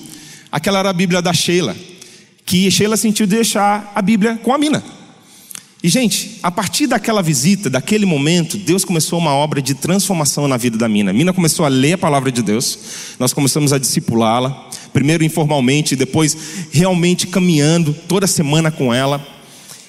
Aquela 0.50 0.80
era 0.80 0.90
a 0.90 0.92
Bíblia 0.92 1.22
da 1.22 1.32
Sheila. 1.32 1.74
Que 2.44 2.70
Sheila 2.70 2.96
sentiu 2.96 3.26
de 3.26 3.36
deixar 3.36 3.92
a 3.94 4.02
Bíblia 4.02 4.38
com 4.42 4.52
a 4.52 4.58
mina. 4.58 4.82
E, 5.82 5.88
gente, 5.88 6.38
a 6.42 6.50
partir 6.50 6.86
daquela 6.86 7.22
visita, 7.22 7.68
daquele 7.68 8.06
momento, 8.06 8.56
Deus 8.56 8.84
começou 8.84 9.18
uma 9.18 9.32
obra 9.32 9.60
de 9.60 9.74
transformação 9.74 10.46
na 10.46 10.56
vida 10.56 10.78
da 10.78 10.88
mina. 10.88 11.10
A 11.10 11.14
mina 11.14 11.32
começou 11.32 11.66
a 11.66 11.68
ler 11.68 11.94
a 11.94 11.98
palavra 11.98 12.30
de 12.30 12.40
Deus, 12.40 12.78
nós 13.18 13.32
começamos 13.32 13.72
a 13.72 13.78
discipulá-la, 13.78 14.70
Primeiro 14.92 15.24
informalmente, 15.24 15.96
depois 15.96 16.36
realmente 16.70 17.26
caminhando 17.26 17.94
toda 18.06 18.26
semana 18.26 18.70
com 18.70 18.92
ela. 18.92 19.26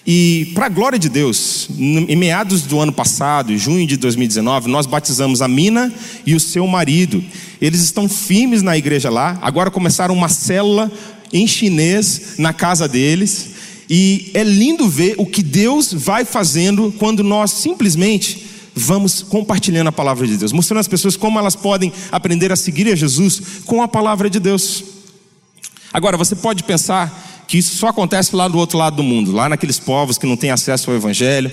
E, 0.08 0.52
para 0.54 0.66
a 0.66 0.70
glória 0.70 0.98
de 0.98 1.10
Deus, 1.10 1.68
em 1.78 2.16
meados 2.16 2.64
do 2.64 2.80
ano 2.80 2.92
passado, 2.92 3.58
junho 3.58 3.86
de 3.86 3.98
2019, 3.98 4.70
nós 4.70 4.86
batizamos 4.86 5.42
a 5.42 5.48
Mina 5.48 5.94
e 6.26 6.36
o 6.36 6.40
seu 6.40 6.66
marido. 6.68 7.24
Eles 7.62 7.82
estão 7.82 8.08
firmes 8.08 8.62
na 8.62 8.78
igreja 8.78 9.10
lá. 9.10 9.38
Agora 9.42 9.72
começaram 9.72 10.14
uma 10.14 10.30
célula 10.30 10.92
em 11.34 11.48
chinês 11.48 12.36
na 12.38 12.54
casa 12.54 12.88
deles. 12.88 13.50
E 13.90 14.32
é 14.34 14.44
lindo 14.44 14.88
ver 14.88 15.16
o 15.18 15.26
que 15.26 15.44
Deus 15.44 15.92
vai 15.92 16.24
fazendo 16.24 16.94
quando 16.98 17.24
nós 17.24 17.52
simplesmente 17.52 18.46
vamos 18.76 19.22
compartilhando 19.22 19.88
a 19.88 19.92
palavra 19.92 20.26
de 20.26 20.38
Deus, 20.38 20.52
mostrando 20.52 20.80
às 20.80 20.88
pessoas 20.88 21.18
como 21.18 21.38
elas 21.38 21.56
podem 21.56 21.92
aprender 22.12 22.52
a 22.52 22.56
seguir 22.56 22.88
a 22.92 22.96
Jesus 22.96 23.42
com 23.66 23.82
a 23.82 23.88
palavra 23.88 24.30
de 24.30 24.40
Deus. 24.40 24.84
Agora, 25.92 26.18
você 26.18 26.36
pode 26.36 26.64
pensar 26.64 27.44
que 27.48 27.58
isso 27.58 27.76
só 27.76 27.90
acontece 27.90 28.36
lá 28.36 28.48
do 28.48 28.58
outro 28.58 28.78
lado 28.78 28.96
do 28.96 29.04
mundo, 29.04 29.32
lá 29.32 29.48
naqueles 29.48 29.80
povos 29.80 30.18
que 30.18 30.26
não 30.26 30.38
têm 30.38 30.50
acesso 30.50 30.90
ao 30.90 30.96
Evangelho. 30.96 31.52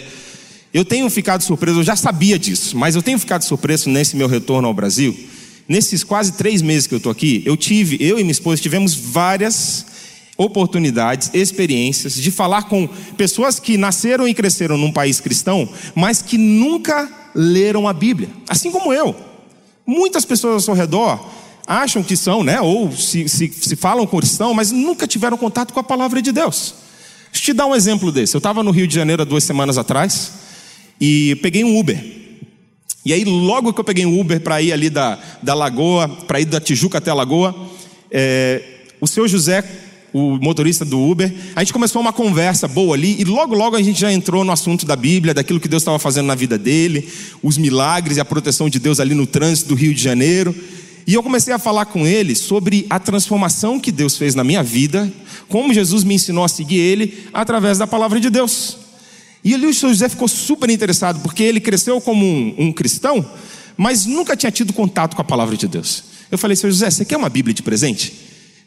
Eu 0.73 0.85
tenho 0.85 1.11
ficado 1.11 1.43
surpreso, 1.43 1.81
eu 1.81 1.85
já 1.85 1.97
sabia 1.97 2.39
disso, 2.39 2.77
mas 2.77 2.95
eu 2.95 3.03
tenho 3.03 3.19
ficado 3.19 3.43
surpreso 3.43 3.91
nesse 3.91 4.17
meu 4.17 4.29
retorno 4.29 4.69
ao 4.69 4.73
Brasil. 4.73 5.19
Nesses 5.71 6.03
quase 6.03 6.33
três 6.33 6.63
meses 6.63 6.89
que 6.89 6.95
eu 6.95 6.97
estou 6.97 7.13
aqui, 7.13 7.45
eu 7.47 7.57
tive, 7.57 7.97
eu 8.01 8.19
e 8.19 8.25
minha 8.25 8.33
esposa 8.33 8.61
tivemos 8.61 8.93
várias 8.93 9.87
oportunidades, 10.37 11.31
experiências 11.33 12.17
de 12.17 12.29
falar 12.33 12.65
com 12.65 12.89
pessoas 13.17 13.61
que 13.61 13.77
nasceram 13.77 14.27
e 14.27 14.35
cresceram 14.35 14.77
num 14.77 14.91
país 14.91 15.21
cristão, 15.21 15.69
mas 15.95 16.23
que 16.23 16.37
nunca 16.37 17.09
leram 17.37 17.87
a 17.87 17.93
Bíblia, 17.93 18.29
assim 18.49 18.73
como 18.73 18.93
eu. 18.93 19.15
Muitas 19.87 20.25
pessoas 20.25 20.55
ao 20.55 20.61
seu 20.61 20.75
redor 20.75 21.25
acham 21.65 22.03
que 22.03 22.17
são, 22.17 22.43
né? 22.43 22.61
Ou 22.61 22.91
se, 22.91 23.29
se, 23.29 23.47
se 23.53 23.77
falam 23.77 24.05
cristão, 24.09 24.53
mas 24.53 24.73
nunca 24.73 25.07
tiveram 25.07 25.37
contato 25.37 25.73
com 25.73 25.79
a 25.79 25.85
palavra 25.85 26.21
de 26.21 26.33
Deus. 26.33 26.75
Deixa 27.31 27.43
eu 27.43 27.45
te 27.45 27.53
dar 27.53 27.67
um 27.67 27.77
exemplo 27.77 28.11
desse. 28.11 28.35
Eu 28.35 28.39
estava 28.39 28.65
no 28.65 28.73
Rio 28.73 28.89
de 28.89 28.95
Janeiro 28.97 29.23
há 29.23 29.25
duas 29.25 29.45
semanas 29.45 29.79
atrás 29.79 30.33
e 31.01 31.37
peguei 31.37 31.63
um 31.63 31.79
Uber. 31.79 32.20
E 33.05 33.15
aí, 33.15 33.25
logo 33.25 33.73
que 33.73 33.81
eu 33.81 33.85
peguei 33.85 34.05
um 34.05 34.21
Uber 34.21 34.41
para 34.41 34.61
ir 34.61 34.73
ali 34.73 34.91
da, 34.91 35.19
da 35.43 35.55
Lagoa, 35.55 36.07
para 36.09 36.41
ir 36.41 36.45
da 36.45 36.61
Tijuca 36.61 36.99
até 36.99 37.11
a 37.11 37.15
Lagoa, 37.15 37.55
é, 38.11 38.63
o 39.01 39.07
seu 39.07 39.27
José, 39.27 39.65
o 40.13 40.37
motorista 40.37 40.85
do 40.85 41.01
Uber, 41.01 41.33
a 41.57 41.61
gente 41.61 41.73
começou 41.73 42.03
uma 42.03 42.13
conversa 42.13 42.69
boa 42.69 42.95
ali 42.95 43.17
e 43.19 43.25
logo, 43.25 43.55
logo 43.55 43.77
a 43.77 43.83
gente 43.83 43.99
já 43.99 44.13
entrou 44.13 44.45
no 44.45 44.53
assunto 44.53 44.85
da 44.85 44.97
Bíblia, 44.97 45.33
daquilo 45.33 45.61
que 45.61 45.69
Deus 45.69 45.83
estava 45.83 45.99
fazendo 45.99 46.27
na 46.27 46.35
vida 46.35 46.59
dele, 46.59 47.09
os 47.43 47.57
milagres 47.57 48.19
e 48.19 48.21
a 48.21 48.25
proteção 48.25 48.69
de 48.69 48.79
Deus 48.79 49.01
ali 49.01 49.15
no 49.15 49.27
trânsito 49.27 49.71
do 49.71 49.75
Rio 49.75 49.95
de 49.95 50.03
Janeiro. 50.03 50.55
E 51.07 51.15
eu 51.15 51.23
comecei 51.23 51.55
a 51.55 51.59
falar 51.59 51.87
com 51.87 52.07
ele 52.07 52.35
sobre 52.35 52.87
a 52.91 52.99
transformação 52.99 53.81
que 53.81 53.91
Deus 53.91 54.17
fez 54.17 54.35
na 54.35 54.45
minha 54.45 54.63
vida, 54.63 55.11
como 55.49 55.73
Jesus 55.73 56.05
me 56.05 56.15
ensinou 56.15 56.45
a 56.45 56.49
seguir 56.49 56.79
ele 56.79 57.27
através 57.33 57.79
da 57.79 57.87
palavra 57.87 58.21
de 58.21 58.29
Deus. 58.29 58.90
E 59.43 59.55
ali 59.55 59.67
o 59.67 59.75
Sr. 59.75 59.89
José 59.89 60.09
ficou 60.09 60.29
super 60.29 60.69
interessado, 60.69 61.21
porque 61.21 61.43
ele 61.43 61.61
cresceu 61.61 62.01
como 62.01 62.25
um, 62.25 62.55
um 62.59 62.73
cristão, 62.73 63.25
mas 63.77 64.05
nunca 64.05 64.37
tinha 64.37 64.53
tido 64.53 64.73
contato 64.73 65.17
com 65.17 65.23
a 65.23 65.25
palavra 65.25 65.57
de 65.57 65.67
Deus. 65.67 66.05
Eu 66.31 66.39
falei, 66.39 66.57
Sr. 66.57 66.69
José, 66.69 66.91
você 66.91 67.05
quer 67.05 67.17
uma 67.17 67.29
Bíblia 67.29 67.55
de 67.55 67.63
presente? 67.63 68.13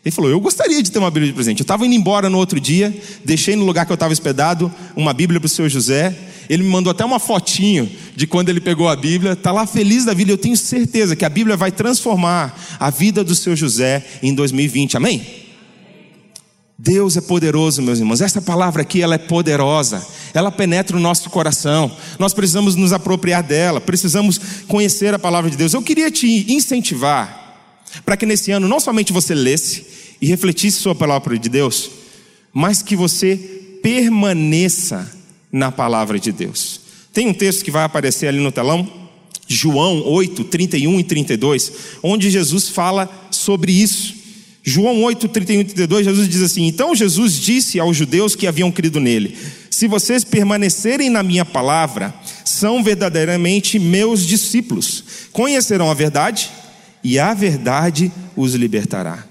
Ele 0.04 0.14
falou: 0.14 0.30
Eu 0.30 0.40
gostaria 0.40 0.84
de 0.84 0.92
ter 0.92 1.00
uma 1.00 1.10
Bíblia 1.10 1.28
de 1.28 1.34
presente. 1.34 1.62
Eu 1.62 1.64
estava 1.64 1.86
indo 1.86 1.96
embora 1.96 2.30
no 2.30 2.38
outro 2.38 2.60
dia, 2.60 2.94
deixei 3.24 3.56
no 3.56 3.64
lugar 3.64 3.86
que 3.86 3.92
eu 3.92 3.96
estava 3.96 4.12
hospedado 4.12 4.74
uma 4.96 5.14
Bíblia 5.14 5.40
para 5.40 5.48
o 5.48 5.50
Sr. 5.50 5.70
José. 5.70 6.16
Ele 6.50 6.62
me 6.62 6.70
mandou 6.70 6.92
até 6.92 7.06
uma 7.06 7.20
fotinho 7.20 7.90
de 8.14 8.28
quando 8.28 8.50
ele 8.50 8.60
pegou 8.60 8.90
a 8.90 8.96
Bíblia. 8.98 9.32
Está 9.32 9.54
lá 9.54 9.66
feliz 9.66 10.04
da 10.04 10.14
vida. 10.14 10.30
Eu 10.30 10.38
tenho 10.38 10.58
certeza 10.58 11.16
que 11.16 11.24
a 11.24 11.30
Bíblia 11.30 11.56
vai 11.56 11.72
transformar 11.72 12.60
a 12.78 12.90
vida 12.90 13.24
do 13.24 13.34
seu 13.34 13.56
José 13.56 14.06
em 14.22 14.34
2020. 14.34 14.98
Amém? 14.98 15.43
Deus 16.84 17.16
é 17.16 17.22
poderoso, 17.22 17.82
meus 17.82 18.00
irmãos. 18.00 18.20
Essa 18.20 18.42
palavra 18.42 18.82
aqui, 18.82 19.02
ela 19.02 19.16
é 19.16 19.18
poderosa. 19.18 20.06
Ela 20.34 20.52
penetra 20.52 20.98
o 20.98 21.00
nosso 21.00 21.30
coração. 21.30 21.90
Nós 22.20 22.34
precisamos 22.34 22.76
nos 22.76 22.92
apropriar 22.92 23.42
dela. 23.42 23.80
Precisamos 23.80 24.38
conhecer 24.68 25.14
a 25.14 25.20
palavra 25.20 25.50
de 25.50 25.56
Deus. 25.56 25.74
Eu 25.74 25.82
queria 25.82 26.12
te 26.12 26.46
incentivar 26.52 27.72
para 28.04 28.18
que 28.18 28.26
nesse 28.26 28.52
ano 28.52 28.68
não 28.68 28.82
somente 28.82 29.14
você 29.14 29.34
lesse 29.34 29.86
e 30.20 30.28
refletisse 30.28 30.82
sobre 30.82 30.98
a 30.98 31.08
palavra 31.08 31.40
de 31.40 31.48
Deus, 31.48 31.90
mas 32.52 32.82
que 32.82 32.98
você 32.98 33.38
permaneça 33.82 35.10
na 35.50 35.72
palavra 35.72 36.20
de 36.20 36.34
Deus. 36.34 36.82
Tem 37.14 37.30
um 37.30 37.34
texto 37.34 37.64
que 37.64 37.72
vai 37.72 37.86
aparecer 37.86 38.28
ali 38.28 38.42
no 38.42 38.52
telão, 38.52 38.92
João 39.48 40.06
8, 40.06 40.44
31 40.44 41.00
e 41.00 41.04
32, 41.06 41.72
onde 42.04 42.30
Jesus 42.30 42.68
fala 42.68 43.10
sobre 43.32 43.72
isso. 43.72 44.23
João 44.64 45.04
8, 45.04 45.28
31 45.28 45.60
e 45.60 45.64
32, 45.66 46.06
Jesus 46.06 46.30
diz 46.30 46.42
assim: 46.42 46.66
Então 46.66 46.96
Jesus 46.96 47.34
disse 47.34 47.80
aos 47.80 47.98
judeus 47.98 48.36
que 48.36 48.48
haviam 48.48 48.72
crido 48.72 49.00
nele: 49.00 49.38
Se 49.70 49.88
vocês 49.88 50.24
permanecerem 50.24 51.10
na 51.10 51.22
minha 51.22 51.44
palavra, 51.44 52.14
são 52.46 52.84
verdadeiramente 52.84 53.78
meus 53.78 54.26
discípulos, 54.26 55.04
conhecerão 55.32 55.92
a 55.92 55.94
verdade 55.94 56.50
e 57.04 57.20
a 57.20 57.34
verdade 57.34 58.12
os 58.36 58.54
libertará. 58.54 59.26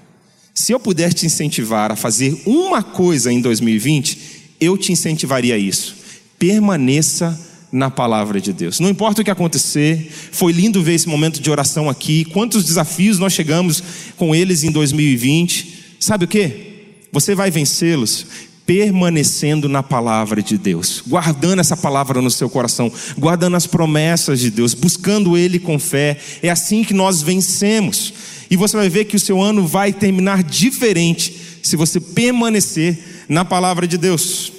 Se 0.53 0.71
eu 0.71 0.79
puder 0.79 1.11
te 1.13 1.25
incentivar 1.25 1.91
a 1.91 1.95
fazer 1.95 2.39
uma 2.45 2.83
coisa 2.83 3.31
em 3.31 3.41
2020, 3.41 4.55
eu 4.61 4.77
te 4.77 4.91
incentivaria 4.91 5.55
a 5.55 5.57
isso 5.57 6.03
permaneça 6.43 7.39
na 7.73 7.89
palavra 7.89 8.39
de 8.39 8.53
Deus. 8.53 8.79
Não 8.79 8.87
importa 8.87 9.21
o 9.21 9.25
que 9.25 9.31
acontecer, 9.31 10.11
foi 10.31 10.53
lindo 10.53 10.83
ver 10.83 10.93
esse 10.93 11.09
momento 11.09 11.41
de 11.41 11.49
oração 11.49 11.89
aqui, 11.89 12.23
quantos 12.25 12.63
desafios 12.63 13.17
nós 13.17 13.33
chegamos 13.33 13.83
com 14.15 14.35
eles 14.35 14.63
em 14.63 14.71
2020. 14.71 15.95
Sabe 15.99 16.25
o 16.25 16.27
que? 16.27 16.73
Você 17.11 17.33
vai 17.33 17.49
vencê-los 17.49 18.27
permanecendo 18.65 19.67
na 19.67 19.83
palavra 19.83 20.41
de 20.41 20.57
Deus, 20.57 21.03
guardando 21.05 21.59
essa 21.59 21.75
palavra 21.75 22.21
no 22.21 22.31
seu 22.31 22.49
coração, 22.49 22.91
guardando 23.17 23.57
as 23.57 23.67
promessas 23.67 24.39
de 24.39 24.51
Deus, 24.51 24.73
buscando 24.73 25.35
Ele 25.35 25.57
com 25.59 25.77
fé. 25.79 26.17
É 26.41 26.49
assim 26.49 26.83
que 26.83 26.93
nós 26.93 27.21
vencemos. 27.21 28.13
E 28.49 28.55
você 28.55 28.77
vai 28.77 28.87
ver 28.87 29.05
que 29.05 29.15
o 29.15 29.19
seu 29.19 29.41
ano 29.41 29.65
vai 29.65 29.91
terminar 29.91 30.43
diferente 30.43 31.35
se 31.63 31.75
você 31.75 31.99
permanecer 31.99 33.25
na 33.27 33.43
palavra 33.43 33.87
de 33.87 33.97
Deus. 33.97 34.51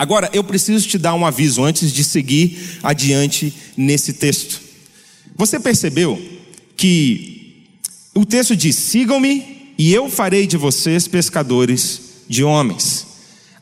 Agora, 0.00 0.30
eu 0.32 0.42
preciso 0.42 0.88
te 0.88 0.96
dar 0.96 1.12
um 1.12 1.26
aviso 1.26 1.62
antes 1.62 1.92
de 1.92 2.02
seguir 2.02 2.78
adiante 2.82 3.52
nesse 3.76 4.14
texto. 4.14 4.58
Você 5.36 5.60
percebeu 5.60 6.18
que 6.74 7.66
o 8.14 8.24
texto 8.24 8.56
diz: 8.56 8.76
sigam-me 8.76 9.74
e 9.76 9.92
eu 9.92 10.08
farei 10.08 10.46
de 10.46 10.56
vocês 10.56 11.06
pescadores 11.06 12.00
de 12.26 12.42
homens. 12.42 13.08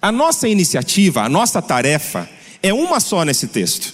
A 0.00 0.12
nossa 0.12 0.46
iniciativa, 0.46 1.24
a 1.24 1.28
nossa 1.28 1.60
tarefa 1.60 2.30
é 2.62 2.72
uma 2.72 3.00
só 3.00 3.24
nesse 3.24 3.48
texto. 3.48 3.92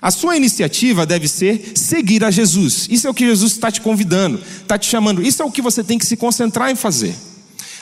A 0.00 0.10
sua 0.10 0.34
iniciativa 0.34 1.04
deve 1.04 1.28
ser 1.28 1.72
seguir 1.74 2.24
a 2.24 2.30
Jesus. 2.30 2.88
Isso 2.90 3.06
é 3.06 3.10
o 3.10 3.14
que 3.14 3.26
Jesus 3.26 3.52
está 3.52 3.70
te 3.70 3.82
convidando, 3.82 4.40
está 4.62 4.78
te 4.78 4.88
chamando. 4.88 5.22
Isso 5.22 5.42
é 5.42 5.44
o 5.44 5.52
que 5.52 5.60
você 5.60 5.84
tem 5.84 5.98
que 5.98 6.06
se 6.06 6.16
concentrar 6.16 6.70
em 6.70 6.74
fazer. 6.74 7.14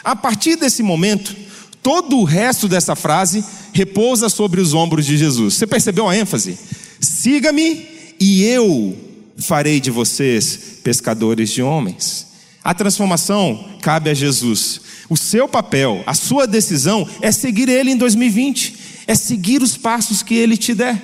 A 0.03 0.17
partir 0.17 0.57
desse 0.57 0.83
momento, 0.83 1.37
todo 1.83 2.19
o 2.19 2.25
resto 2.25 2.69
dessa 2.69 2.95
frase 2.95 3.45
repousa 3.73 4.29
sobre 4.29 4.61
os 4.61 4.75
ombros 4.75 5.07
de 5.07 5.17
Jesus. 5.17 5.55
Você 5.55 5.67
percebeu 5.67 6.09
a 6.09 6.17
ênfase? 6.17 6.59
Siga-me 7.01 7.87
e 8.19 8.45
eu 8.45 8.97
farei 9.39 9.81
de 9.81 9.91
vocês 9.91 10.79
pescadores 10.83 11.51
de 11.51 11.63
homens. 11.63 12.27
A 12.63 12.75
transformação 12.75 13.79
cabe 13.81 14.11
a 14.11 14.15
Jesus. 14.15 14.81
O 15.09 15.17
seu 15.17 15.49
papel, 15.49 16.03
a 16.07 16.15
sua 16.15 16.47
decisão 16.47 17.09
é 17.23 17.33
seguir 17.33 17.69
Ele 17.69 17.91
em 17.91 17.97
2020, 17.97 18.77
é 19.07 19.15
seguir 19.15 19.63
os 19.63 19.77
passos 19.77 20.23
que 20.23 20.35
Ele 20.35 20.57
te 20.57 20.75
der. 20.75 21.01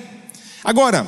Agora, 0.63 1.07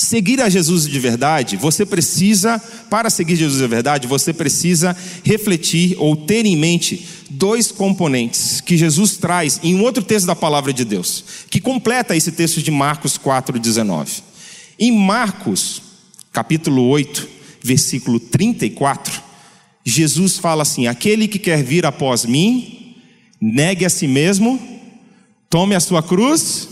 seguir 0.00 0.40
a 0.40 0.48
Jesus 0.48 0.88
de 0.88 0.98
verdade, 0.98 1.56
você 1.58 1.84
precisa, 1.84 2.58
para 2.88 3.10
seguir 3.10 3.36
Jesus 3.36 3.60
de 3.60 3.66
verdade, 3.66 4.06
você 4.06 4.32
precisa 4.32 4.96
refletir 5.22 5.94
ou 5.98 6.16
ter 6.16 6.46
em 6.46 6.56
mente 6.56 7.06
dois 7.28 7.70
componentes 7.70 8.62
que 8.62 8.78
Jesus 8.78 9.18
traz 9.18 9.60
em 9.62 9.74
um 9.74 9.82
outro 9.82 10.02
texto 10.02 10.26
da 10.26 10.34
palavra 10.34 10.72
de 10.72 10.86
Deus, 10.86 11.24
que 11.50 11.60
completa 11.60 12.16
esse 12.16 12.32
texto 12.32 12.62
de 12.62 12.70
Marcos 12.70 13.18
4:19. 13.18 14.22
Em 14.78 14.90
Marcos, 14.90 15.82
capítulo 16.32 16.88
8, 16.88 17.28
versículo 17.62 18.18
34, 18.18 19.22
Jesus 19.84 20.38
fala 20.38 20.62
assim: 20.62 20.86
Aquele 20.86 21.28
que 21.28 21.38
quer 21.38 21.62
vir 21.62 21.84
após 21.84 22.24
mim, 22.24 22.96
negue 23.38 23.84
a 23.84 23.90
si 23.90 24.08
mesmo, 24.08 24.58
tome 25.50 25.74
a 25.74 25.80
sua 25.80 26.02
cruz 26.02 26.68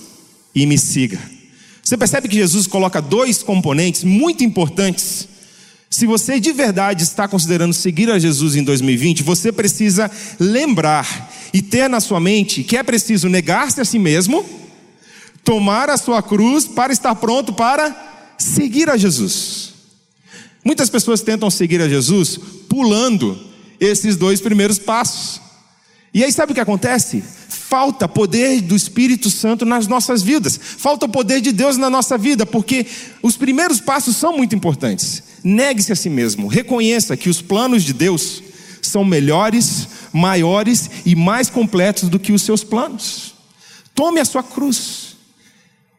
e 0.55 0.65
me 0.65 0.79
siga. 0.79 1.38
Você 1.89 1.97
percebe 1.97 2.29
que 2.29 2.37
Jesus 2.37 2.67
coloca 2.67 3.01
dois 3.01 3.43
componentes 3.43 4.05
muito 4.05 4.45
importantes. 4.45 5.27
Se 5.89 6.05
você 6.05 6.39
de 6.39 6.53
verdade 6.53 7.03
está 7.03 7.27
considerando 7.27 7.73
seguir 7.73 8.11
a 8.11 8.19
Jesus 8.19 8.57
em 8.57 8.63
2020, 8.63 9.23
você 9.23 9.51
precisa 9.51 10.11
lembrar 10.39 11.33
e 11.51 11.63
ter 11.63 11.89
na 11.89 11.99
sua 11.99 12.21
mente 12.21 12.63
que 12.63 12.77
é 12.77 12.83
preciso 12.83 13.31
negar-se 13.31 13.81
a 13.81 13.87
si 13.87 13.99
mesmo, 13.99 14.45
tomar 15.43 15.89
a 15.89 15.97
sua 15.97 16.23
cruz 16.23 16.67
para 16.67 16.93
estar 16.93 17.15
pronto 17.15 17.55
para 17.55 18.37
seguir 18.37 18.91
a 18.91 18.99
Jesus. 18.99 19.73
Muitas 20.63 20.91
pessoas 20.91 21.23
tentam 21.23 21.49
seguir 21.49 21.81
a 21.81 21.89
Jesus 21.89 22.39
pulando 22.69 23.41
esses 23.81 24.15
dois 24.15 24.43
primeiros 24.43 24.79
passos. 24.79 25.41
E 26.13 26.23
aí 26.23 26.31
sabe 26.31 26.53
o 26.53 26.55
que 26.55 26.61
acontece? 26.61 27.25
Falta 27.69 28.09
poder 28.09 28.63
do 28.63 28.75
Espírito 28.75 29.29
Santo 29.29 29.67
nas 29.67 29.87
nossas 29.87 30.23
vidas, 30.23 30.59
falta 30.59 31.05
o 31.05 31.09
poder 31.09 31.43
de 31.43 31.53
Deus 31.53 31.77
na 31.77 31.91
nossa 31.91 32.17
vida, 32.17 32.47
porque 32.47 32.87
os 33.23 33.37
primeiros 33.37 33.79
passos 33.79 34.17
são 34.17 34.35
muito 34.35 34.57
importantes. 34.57 35.23
Negue-se 35.45 35.93
a 35.93 35.97
si 35.97 36.09
mesmo, 36.09 36.49
reconheça 36.49 37.15
que 37.15 37.29
os 37.29 37.43
planos 37.43 37.85
de 37.85 37.93
Deus 37.93 38.43
são 38.81 39.05
melhores, 39.05 39.87
maiores 40.15 40.89
e 41.05 41.15
mais 41.15 41.51
completos 41.51 42.09
do 42.09 42.19
que 42.19 42.33
os 42.33 42.41
seus 42.41 42.65
planos. 42.65 43.35
Tome 43.95 44.19
a 44.19 44.25
sua 44.25 44.43
cruz. 44.43 45.08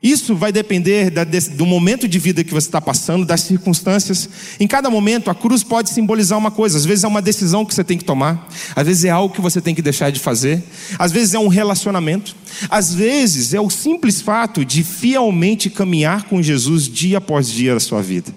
Isso 0.02 0.34
vai 0.34 0.50
depender 0.50 1.10
da, 1.10 1.26
do 1.26 1.66
momento 1.66 2.08
de 2.08 2.18
vida 2.20 2.42
que 2.42 2.54
você 2.54 2.68
está 2.70 2.80
passando, 2.80 3.26
das 3.26 3.42
circunstâncias. 3.42 4.30
Em 4.58 4.66
cada 4.66 4.90
momento, 4.90 5.30
a 5.30 5.36
cruz 5.36 5.62
pode 5.62 5.90
simbolizar 5.90 6.38
uma 6.38 6.50
coisa. 6.50 6.78
Às 6.78 6.86
vezes 6.86 7.04
é 7.04 7.08
uma 7.08 7.22
decisão 7.22 7.66
que 7.66 7.76
você 7.76 7.84
tem 7.84 7.98
que 7.98 8.06
tomar, 8.06 8.48
às 8.74 8.88
vezes 8.88 9.04
é 9.04 9.10
algo 9.10 9.34
que 9.36 9.42
você 9.42 9.60
tem 9.60 9.76
que 9.76 9.82
deixar 9.82 10.10
de 10.10 10.20
fazer, 10.20 10.64
às 10.98 11.12
vezes 11.12 11.34
é 11.34 11.40
um 11.40 11.50
relacionamento, 11.50 12.34
às 12.70 12.94
vezes 12.94 13.54
é 13.54 13.60
o 13.60 13.70
simples 13.70 14.22
fato 14.22 14.64
de 14.64 14.86
fielmente 14.86 15.70
caminhar 15.70 16.24
com 16.24 16.42
Jesus 16.42 16.88
dia 16.88 17.18
após 17.18 17.50
dia 17.50 17.74
da 17.74 17.80
sua 17.82 18.02
vida. 18.02 18.34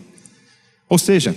Ou 0.89 0.99
seja, 0.99 1.35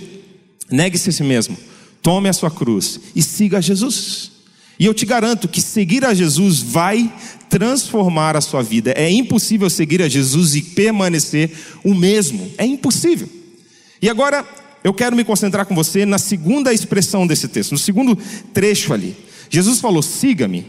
negue-se 0.68 1.08
a 1.08 1.12
si 1.12 1.22
mesmo, 1.22 1.56
tome 2.02 2.28
a 2.28 2.32
sua 2.32 2.50
cruz 2.50 2.98
e 3.14 3.22
siga 3.22 3.62
Jesus. 3.62 4.32
E 4.78 4.84
eu 4.84 4.92
te 4.92 5.06
garanto 5.06 5.48
que 5.48 5.62
seguir 5.62 6.04
a 6.04 6.12
Jesus 6.12 6.60
vai 6.60 7.10
transformar 7.48 8.36
a 8.36 8.40
sua 8.40 8.62
vida. 8.62 8.92
É 8.92 9.10
impossível 9.10 9.68
seguir 9.70 10.02
a 10.02 10.08
Jesus 10.08 10.54
e 10.54 10.62
permanecer 10.62 11.50
o 11.84 11.94
mesmo. 11.94 12.50
É 12.58 12.64
impossível. 12.64 13.28
E 14.00 14.08
agora 14.08 14.46
eu 14.84 14.92
quero 14.92 15.16
me 15.16 15.24
concentrar 15.24 15.66
com 15.66 15.74
você 15.74 16.04
na 16.04 16.18
segunda 16.18 16.72
expressão 16.72 17.26
desse 17.26 17.48
texto, 17.48 17.72
no 17.72 17.78
segundo 17.78 18.16
trecho 18.52 18.92
ali. 18.92 19.16
Jesus 19.50 19.80
falou: 19.80 20.02
siga-me, 20.02 20.66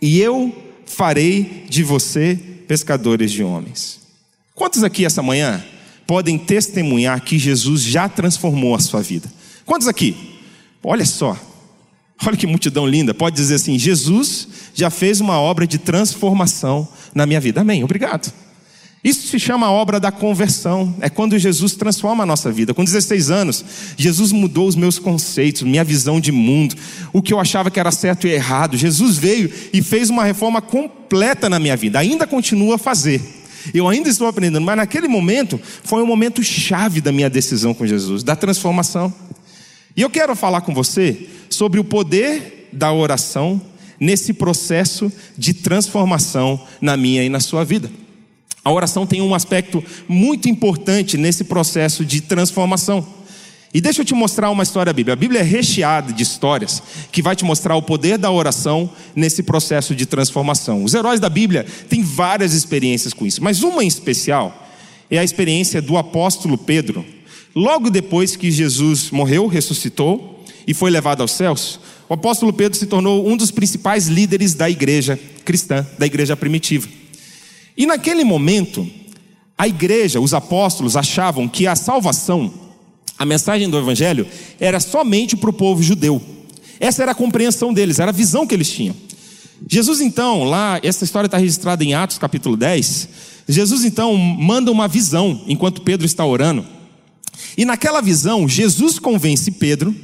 e 0.00 0.20
eu 0.20 0.54
farei 0.86 1.64
de 1.68 1.82
você 1.82 2.38
pescadores 2.66 3.30
de 3.30 3.42
homens. 3.42 4.00
Quantos 4.54 4.82
aqui 4.82 5.04
essa 5.04 5.22
manhã 5.22 5.64
podem 6.06 6.38
testemunhar 6.38 7.20
que 7.22 7.38
Jesus 7.38 7.82
já 7.82 8.08
transformou 8.08 8.74
a 8.74 8.80
sua 8.80 9.00
vida? 9.00 9.32
Quantos 9.64 9.88
aqui? 9.88 10.16
Olha 10.82 11.06
só, 11.06 11.38
Olha 12.24 12.36
que 12.36 12.46
multidão 12.46 12.86
linda. 12.86 13.12
Pode 13.12 13.36
dizer 13.36 13.56
assim: 13.56 13.78
Jesus 13.78 14.48
já 14.74 14.90
fez 14.90 15.20
uma 15.20 15.40
obra 15.40 15.66
de 15.66 15.78
transformação 15.78 16.88
na 17.14 17.26
minha 17.26 17.40
vida. 17.40 17.60
Amém. 17.60 17.84
Obrigado. 17.84 18.32
Isso 19.04 19.26
se 19.26 19.38
chama 19.38 19.66
a 19.66 19.70
obra 19.70 19.98
da 19.98 20.12
conversão. 20.12 20.94
É 21.00 21.10
quando 21.10 21.36
Jesus 21.36 21.74
transforma 21.74 22.22
a 22.22 22.26
nossa 22.26 22.52
vida. 22.52 22.72
Com 22.72 22.84
16 22.84 23.30
anos, 23.30 23.64
Jesus 23.96 24.30
mudou 24.30 24.68
os 24.68 24.76
meus 24.76 24.98
conceitos, 24.98 25.62
minha 25.62 25.82
visão 25.82 26.20
de 26.20 26.30
mundo, 26.30 26.76
o 27.12 27.20
que 27.20 27.32
eu 27.32 27.40
achava 27.40 27.70
que 27.70 27.80
era 27.80 27.90
certo 27.90 28.28
e 28.28 28.30
errado. 28.30 28.76
Jesus 28.76 29.16
veio 29.16 29.50
e 29.72 29.82
fez 29.82 30.08
uma 30.08 30.22
reforma 30.22 30.62
completa 30.62 31.50
na 31.50 31.58
minha 31.58 31.76
vida. 31.76 31.98
Ainda 31.98 32.28
continua 32.28 32.76
a 32.76 32.78
fazer. 32.78 33.20
Eu 33.74 33.88
ainda 33.88 34.08
estou 34.08 34.28
aprendendo, 34.28 34.60
mas 34.60 34.76
naquele 34.76 35.08
momento 35.08 35.60
foi 35.82 36.02
um 36.02 36.06
momento 36.06 36.42
chave 36.42 37.00
da 37.00 37.10
minha 37.10 37.28
decisão 37.28 37.74
com 37.74 37.86
Jesus, 37.86 38.22
da 38.22 38.36
transformação. 38.36 39.12
E 39.96 40.02
eu 40.02 40.10
quero 40.10 40.34
falar 40.36 40.60
com 40.60 40.72
você 40.72 41.28
sobre 41.50 41.80
o 41.80 41.84
poder 41.84 42.68
da 42.72 42.92
oração 42.92 43.60
nesse 44.02 44.32
processo 44.32 45.12
de 45.38 45.54
transformação 45.54 46.60
na 46.80 46.96
minha 46.96 47.22
e 47.22 47.28
na 47.28 47.38
sua 47.38 47.64
vida. 47.64 47.88
A 48.64 48.72
oração 48.72 49.06
tem 49.06 49.22
um 49.22 49.32
aspecto 49.32 49.82
muito 50.08 50.48
importante 50.48 51.16
nesse 51.16 51.44
processo 51.44 52.04
de 52.04 52.20
transformação. 52.20 53.06
E 53.72 53.80
deixa 53.80 54.00
eu 54.00 54.04
te 54.04 54.12
mostrar 54.12 54.50
uma 54.50 54.64
história 54.64 54.92
bíblica. 54.92 55.12
A 55.12 55.16
Bíblia 55.16 55.40
é 55.40 55.44
recheada 55.44 56.12
de 56.12 56.20
histórias 56.20 56.82
que 57.12 57.22
vai 57.22 57.36
te 57.36 57.44
mostrar 57.44 57.76
o 57.76 57.82
poder 57.82 58.18
da 58.18 58.28
oração 58.28 58.90
nesse 59.14 59.40
processo 59.44 59.94
de 59.94 60.04
transformação. 60.04 60.82
Os 60.82 60.94
heróis 60.94 61.20
da 61.20 61.28
Bíblia 61.28 61.64
têm 61.88 62.02
várias 62.02 62.54
experiências 62.54 63.14
com 63.14 63.24
isso, 63.24 63.40
mas 63.40 63.62
uma 63.62 63.84
em 63.84 63.86
especial 63.86 64.68
é 65.08 65.18
a 65.18 65.24
experiência 65.24 65.80
do 65.80 65.96
apóstolo 65.96 66.58
Pedro, 66.58 67.06
Logo 67.54 67.90
depois 67.90 68.34
que 68.34 68.50
Jesus 68.50 69.10
morreu, 69.10 69.46
ressuscitou 69.46 70.31
e 70.66 70.74
foi 70.74 70.90
levado 70.90 71.20
aos 71.20 71.32
céus, 71.32 71.80
o 72.08 72.14
apóstolo 72.14 72.52
Pedro 72.52 72.78
se 72.78 72.86
tornou 72.86 73.26
um 73.26 73.36
dos 73.36 73.50
principais 73.50 74.06
líderes 74.06 74.54
da 74.54 74.68
igreja 74.68 75.18
cristã, 75.44 75.86
da 75.98 76.06
igreja 76.06 76.36
primitiva. 76.36 76.88
E 77.76 77.86
naquele 77.86 78.24
momento, 78.24 78.86
a 79.56 79.66
igreja, 79.66 80.20
os 80.20 80.34
apóstolos 80.34 80.96
achavam 80.96 81.48
que 81.48 81.66
a 81.66 81.74
salvação, 81.74 82.52
a 83.18 83.24
mensagem 83.24 83.68
do 83.68 83.78
evangelho, 83.78 84.26
era 84.60 84.78
somente 84.78 85.36
para 85.36 85.50
o 85.50 85.54
povo 85.54 85.82
judeu. 85.82 86.20
Essa 86.78 87.02
era 87.02 87.12
a 87.12 87.14
compreensão 87.14 87.72
deles, 87.72 87.98
era 87.98 88.10
a 88.10 88.14
visão 88.14 88.46
que 88.46 88.54
eles 88.54 88.70
tinham. 88.70 88.94
Jesus 89.68 90.00
então, 90.00 90.44
lá, 90.44 90.80
essa 90.82 91.04
história 91.04 91.26
está 91.26 91.38
registrada 91.38 91.84
em 91.84 91.94
Atos 91.94 92.18
capítulo 92.18 92.56
10. 92.56 93.08
Jesus 93.48 93.84
então 93.84 94.16
manda 94.16 94.70
uma 94.70 94.88
visão 94.88 95.42
enquanto 95.46 95.82
Pedro 95.82 96.04
está 96.04 96.26
orando. 96.26 96.66
E 97.56 97.64
naquela 97.64 98.00
visão, 98.00 98.48
Jesus 98.48 98.98
convence 98.98 99.50
Pedro 99.50 99.94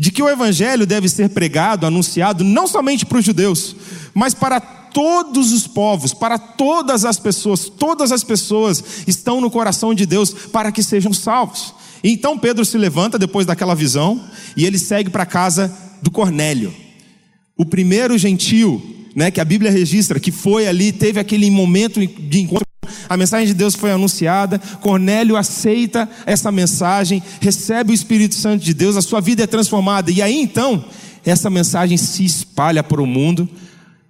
de 0.00 0.10
que 0.10 0.22
o 0.22 0.30
evangelho 0.30 0.86
deve 0.86 1.10
ser 1.10 1.28
pregado, 1.28 1.84
anunciado 1.84 2.42
não 2.42 2.66
somente 2.66 3.04
para 3.04 3.18
os 3.18 3.24
judeus, 3.24 3.76
mas 4.14 4.32
para 4.32 4.58
todos 4.58 5.52
os 5.52 5.66
povos, 5.66 6.14
para 6.14 6.38
todas 6.38 7.04
as 7.04 7.18
pessoas. 7.18 7.68
Todas 7.68 8.10
as 8.10 8.24
pessoas 8.24 8.82
estão 9.06 9.42
no 9.42 9.50
coração 9.50 9.92
de 9.92 10.06
Deus 10.06 10.32
para 10.32 10.72
que 10.72 10.82
sejam 10.82 11.12
salvos. 11.12 11.74
Então 12.02 12.38
Pedro 12.38 12.64
se 12.64 12.78
levanta 12.78 13.18
depois 13.18 13.44
daquela 13.44 13.74
visão 13.74 14.24
e 14.56 14.64
ele 14.64 14.78
segue 14.78 15.10
para 15.10 15.26
casa 15.26 15.70
do 16.00 16.10
Cornélio, 16.10 16.74
o 17.54 17.66
primeiro 17.66 18.16
gentil, 18.16 18.80
né, 19.14 19.30
que 19.30 19.38
a 19.38 19.44
Bíblia 19.44 19.70
registra, 19.70 20.18
que 20.18 20.32
foi 20.32 20.66
ali, 20.66 20.92
teve 20.92 21.20
aquele 21.20 21.50
momento 21.50 22.00
de 22.00 22.40
encontro 22.40 22.69
a 23.08 23.16
mensagem 23.16 23.46
de 23.46 23.54
Deus 23.54 23.74
foi 23.74 23.90
anunciada, 23.90 24.58
Cornélio 24.80 25.36
aceita 25.36 26.08
essa 26.26 26.50
mensagem, 26.50 27.22
recebe 27.40 27.92
o 27.92 27.94
Espírito 27.94 28.34
Santo 28.34 28.64
de 28.64 28.74
Deus, 28.74 28.96
a 28.96 29.02
sua 29.02 29.20
vida 29.20 29.42
é 29.42 29.46
transformada, 29.46 30.10
e 30.10 30.22
aí 30.22 30.40
então, 30.40 30.84
essa 31.24 31.50
mensagem 31.50 31.96
se 31.96 32.24
espalha 32.24 32.82
para 32.82 33.02
o 33.02 33.06
mundo 33.06 33.48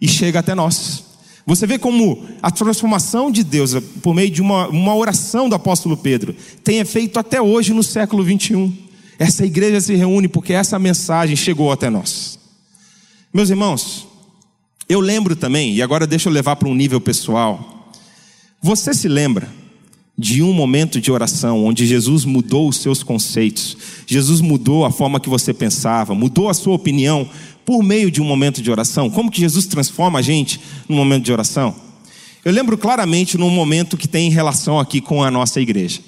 e 0.00 0.08
chega 0.08 0.38
até 0.38 0.54
nós. 0.54 1.04
Você 1.46 1.66
vê 1.66 1.78
como 1.78 2.26
a 2.42 2.50
transformação 2.50 3.30
de 3.30 3.42
Deus, 3.42 3.74
por 4.02 4.14
meio 4.14 4.30
de 4.30 4.40
uma, 4.40 4.68
uma 4.68 4.94
oração 4.94 5.48
do 5.48 5.54
apóstolo 5.54 5.96
Pedro, 5.96 6.34
tem 6.62 6.78
efeito 6.78 7.18
até 7.18 7.40
hoje 7.40 7.72
no 7.72 7.82
século 7.82 8.22
21. 8.22 8.72
Essa 9.18 9.44
igreja 9.44 9.80
se 9.80 9.94
reúne 9.94 10.28
porque 10.28 10.52
essa 10.52 10.78
mensagem 10.78 11.36
chegou 11.36 11.72
até 11.72 11.90
nós. 11.90 12.38
Meus 13.32 13.50
irmãos, 13.50 14.06
eu 14.88 15.00
lembro 15.00 15.36
também, 15.36 15.74
e 15.74 15.82
agora 15.82 16.06
deixa 16.06 16.28
eu 16.28 16.32
levar 16.32 16.56
para 16.56 16.68
um 16.68 16.74
nível 16.74 17.00
pessoal, 17.00 17.79
você 18.62 18.92
se 18.92 19.08
lembra 19.08 19.48
de 20.16 20.42
um 20.42 20.52
momento 20.52 21.00
de 21.00 21.10
oração 21.10 21.64
onde 21.64 21.86
Jesus 21.86 22.26
mudou 22.26 22.68
os 22.68 22.76
seus 22.76 23.02
conceitos, 23.02 23.76
Jesus 24.06 24.40
mudou 24.42 24.84
a 24.84 24.90
forma 24.90 25.18
que 25.18 25.30
você 25.30 25.54
pensava, 25.54 26.14
mudou 26.14 26.50
a 26.50 26.54
sua 26.54 26.74
opinião 26.74 27.26
por 27.64 27.82
meio 27.82 28.10
de 28.10 28.20
um 28.20 28.24
momento 28.24 28.60
de 28.60 28.70
oração? 28.70 29.08
Como 29.08 29.30
que 29.30 29.40
Jesus 29.40 29.64
transforma 29.66 30.18
a 30.18 30.22
gente 30.22 30.60
num 30.88 30.96
momento 30.96 31.24
de 31.24 31.32
oração? 31.32 31.74
Eu 32.44 32.52
lembro 32.52 32.76
claramente 32.76 33.38
num 33.38 33.48
momento 33.48 33.96
que 33.96 34.08
tem 34.08 34.30
relação 34.30 34.78
aqui 34.78 35.00
com 35.00 35.22
a 35.22 35.30
nossa 35.30 35.60
igreja. 35.60 36.00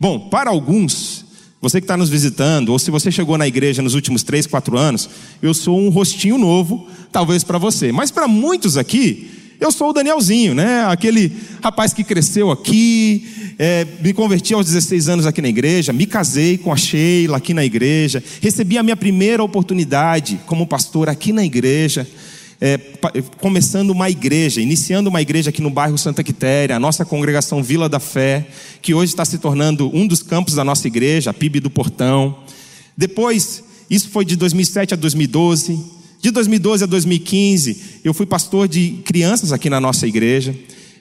Bom, 0.00 0.18
para 0.18 0.48
alguns, 0.48 1.24
você 1.60 1.80
que 1.80 1.84
está 1.84 1.96
nos 1.96 2.08
visitando, 2.08 2.70
ou 2.70 2.78
se 2.78 2.90
você 2.90 3.10
chegou 3.10 3.36
na 3.36 3.48
igreja 3.48 3.82
nos 3.82 3.94
últimos 3.94 4.22
três, 4.22 4.46
quatro 4.46 4.78
anos, 4.78 5.10
eu 5.42 5.52
sou 5.52 5.78
um 5.78 5.88
rostinho 5.88 6.38
novo, 6.38 6.86
talvez 7.10 7.42
para 7.42 7.58
você. 7.58 7.90
Mas 7.90 8.10
para 8.10 8.28
muitos 8.28 8.76
aqui, 8.76 9.37
eu 9.60 9.72
sou 9.72 9.90
o 9.90 9.92
Danielzinho, 9.92 10.54
né? 10.54 10.84
Aquele 10.86 11.32
rapaz 11.62 11.92
que 11.92 12.04
cresceu 12.04 12.50
aqui, 12.50 13.54
é, 13.58 13.84
me 14.00 14.12
converti 14.12 14.54
aos 14.54 14.66
16 14.66 15.08
anos 15.08 15.26
aqui 15.26 15.42
na 15.42 15.48
igreja, 15.48 15.92
me 15.92 16.06
casei 16.06 16.56
com 16.56 16.72
a 16.72 16.76
Sheila 16.76 17.38
aqui 17.38 17.52
na 17.52 17.64
igreja, 17.64 18.22
recebi 18.40 18.78
a 18.78 18.82
minha 18.84 18.96
primeira 18.96 19.42
oportunidade 19.42 20.40
como 20.46 20.66
pastor 20.66 21.08
aqui 21.08 21.32
na 21.32 21.44
igreja, 21.44 22.06
é, 22.60 22.78
começando 23.40 23.90
uma 23.90 24.08
igreja, 24.08 24.60
iniciando 24.60 25.10
uma 25.10 25.20
igreja 25.20 25.50
aqui 25.50 25.60
no 25.60 25.70
bairro 25.70 25.98
Santa 25.98 26.22
Quitéria, 26.22 26.76
a 26.76 26.80
nossa 26.80 27.04
congregação 27.04 27.60
Vila 27.60 27.88
da 27.88 27.98
Fé, 27.98 28.46
que 28.80 28.94
hoje 28.94 29.12
está 29.12 29.24
se 29.24 29.38
tornando 29.38 29.90
um 29.92 30.06
dos 30.06 30.22
campos 30.22 30.54
da 30.54 30.62
nossa 30.62 30.86
igreja, 30.86 31.30
a 31.30 31.34
PIB 31.34 31.58
do 31.58 31.70
Portão. 31.70 32.38
Depois, 32.96 33.64
isso 33.90 34.08
foi 34.08 34.24
de 34.24 34.36
2007 34.36 34.94
a 34.94 34.96
2012. 34.96 35.97
De 36.20 36.32
2012 36.32 36.84
a 36.84 36.86
2015, 36.86 38.00
eu 38.04 38.12
fui 38.12 38.26
pastor 38.26 38.66
de 38.66 39.00
crianças 39.04 39.52
aqui 39.52 39.70
na 39.70 39.80
nossa 39.80 40.06
igreja. 40.06 40.54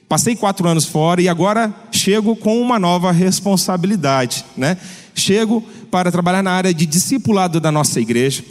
Passei 0.08 0.36
quatro 0.36 0.68
anos 0.68 0.86
fora 0.86 1.22
e 1.22 1.28
agora 1.28 1.74
chego 1.92 2.36
com 2.36 2.62
uma 2.62 2.78
nova 2.78 3.12
responsabilidade, 3.12 4.46
né? 4.56 4.78
Chego 5.16 5.64
para 5.90 6.12
trabalhar 6.12 6.44
na 6.44 6.52
área 6.52 6.74
de 6.74 6.86
discipulado 6.86 7.60
da 7.60 7.72
nossa 7.72 8.00
igreja. 8.00 8.44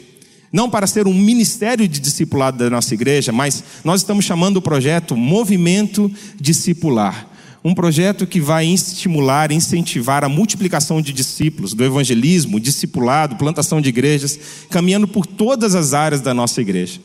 Não 0.52 0.68
para 0.68 0.86
ser 0.86 1.06
um 1.06 1.14
ministério 1.14 1.86
de 1.86 2.00
discipulado 2.00 2.58
da 2.58 2.68
nossa 2.68 2.92
igreja, 2.94 3.30
mas 3.30 3.62
nós 3.84 4.00
estamos 4.00 4.24
chamando 4.24 4.56
o 4.56 4.62
projeto 4.62 5.16
Movimento 5.16 6.10
Discipular. 6.40 7.28
Um 7.66 7.74
projeto 7.74 8.28
que 8.28 8.40
vai 8.40 8.64
estimular, 8.64 9.50
incentivar 9.50 10.22
a 10.22 10.28
multiplicação 10.28 11.02
de 11.02 11.12
discípulos, 11.12 11.74
do 11.74 11.82
evangelismo, 11.82 12.60
discipulado, 12.60 13.34
plantação 13.34 13.80
de 13.80 13.88
igrejas, 13.88 14.38
caminhando 14.70 15.08
por 15.08 15.26
todas 15.26 15.74
as 15.74 15.92
áreas 15.92 16.20
da 16.20 16.32
nossa 16.32 16.60
igreja. 16.60 17.00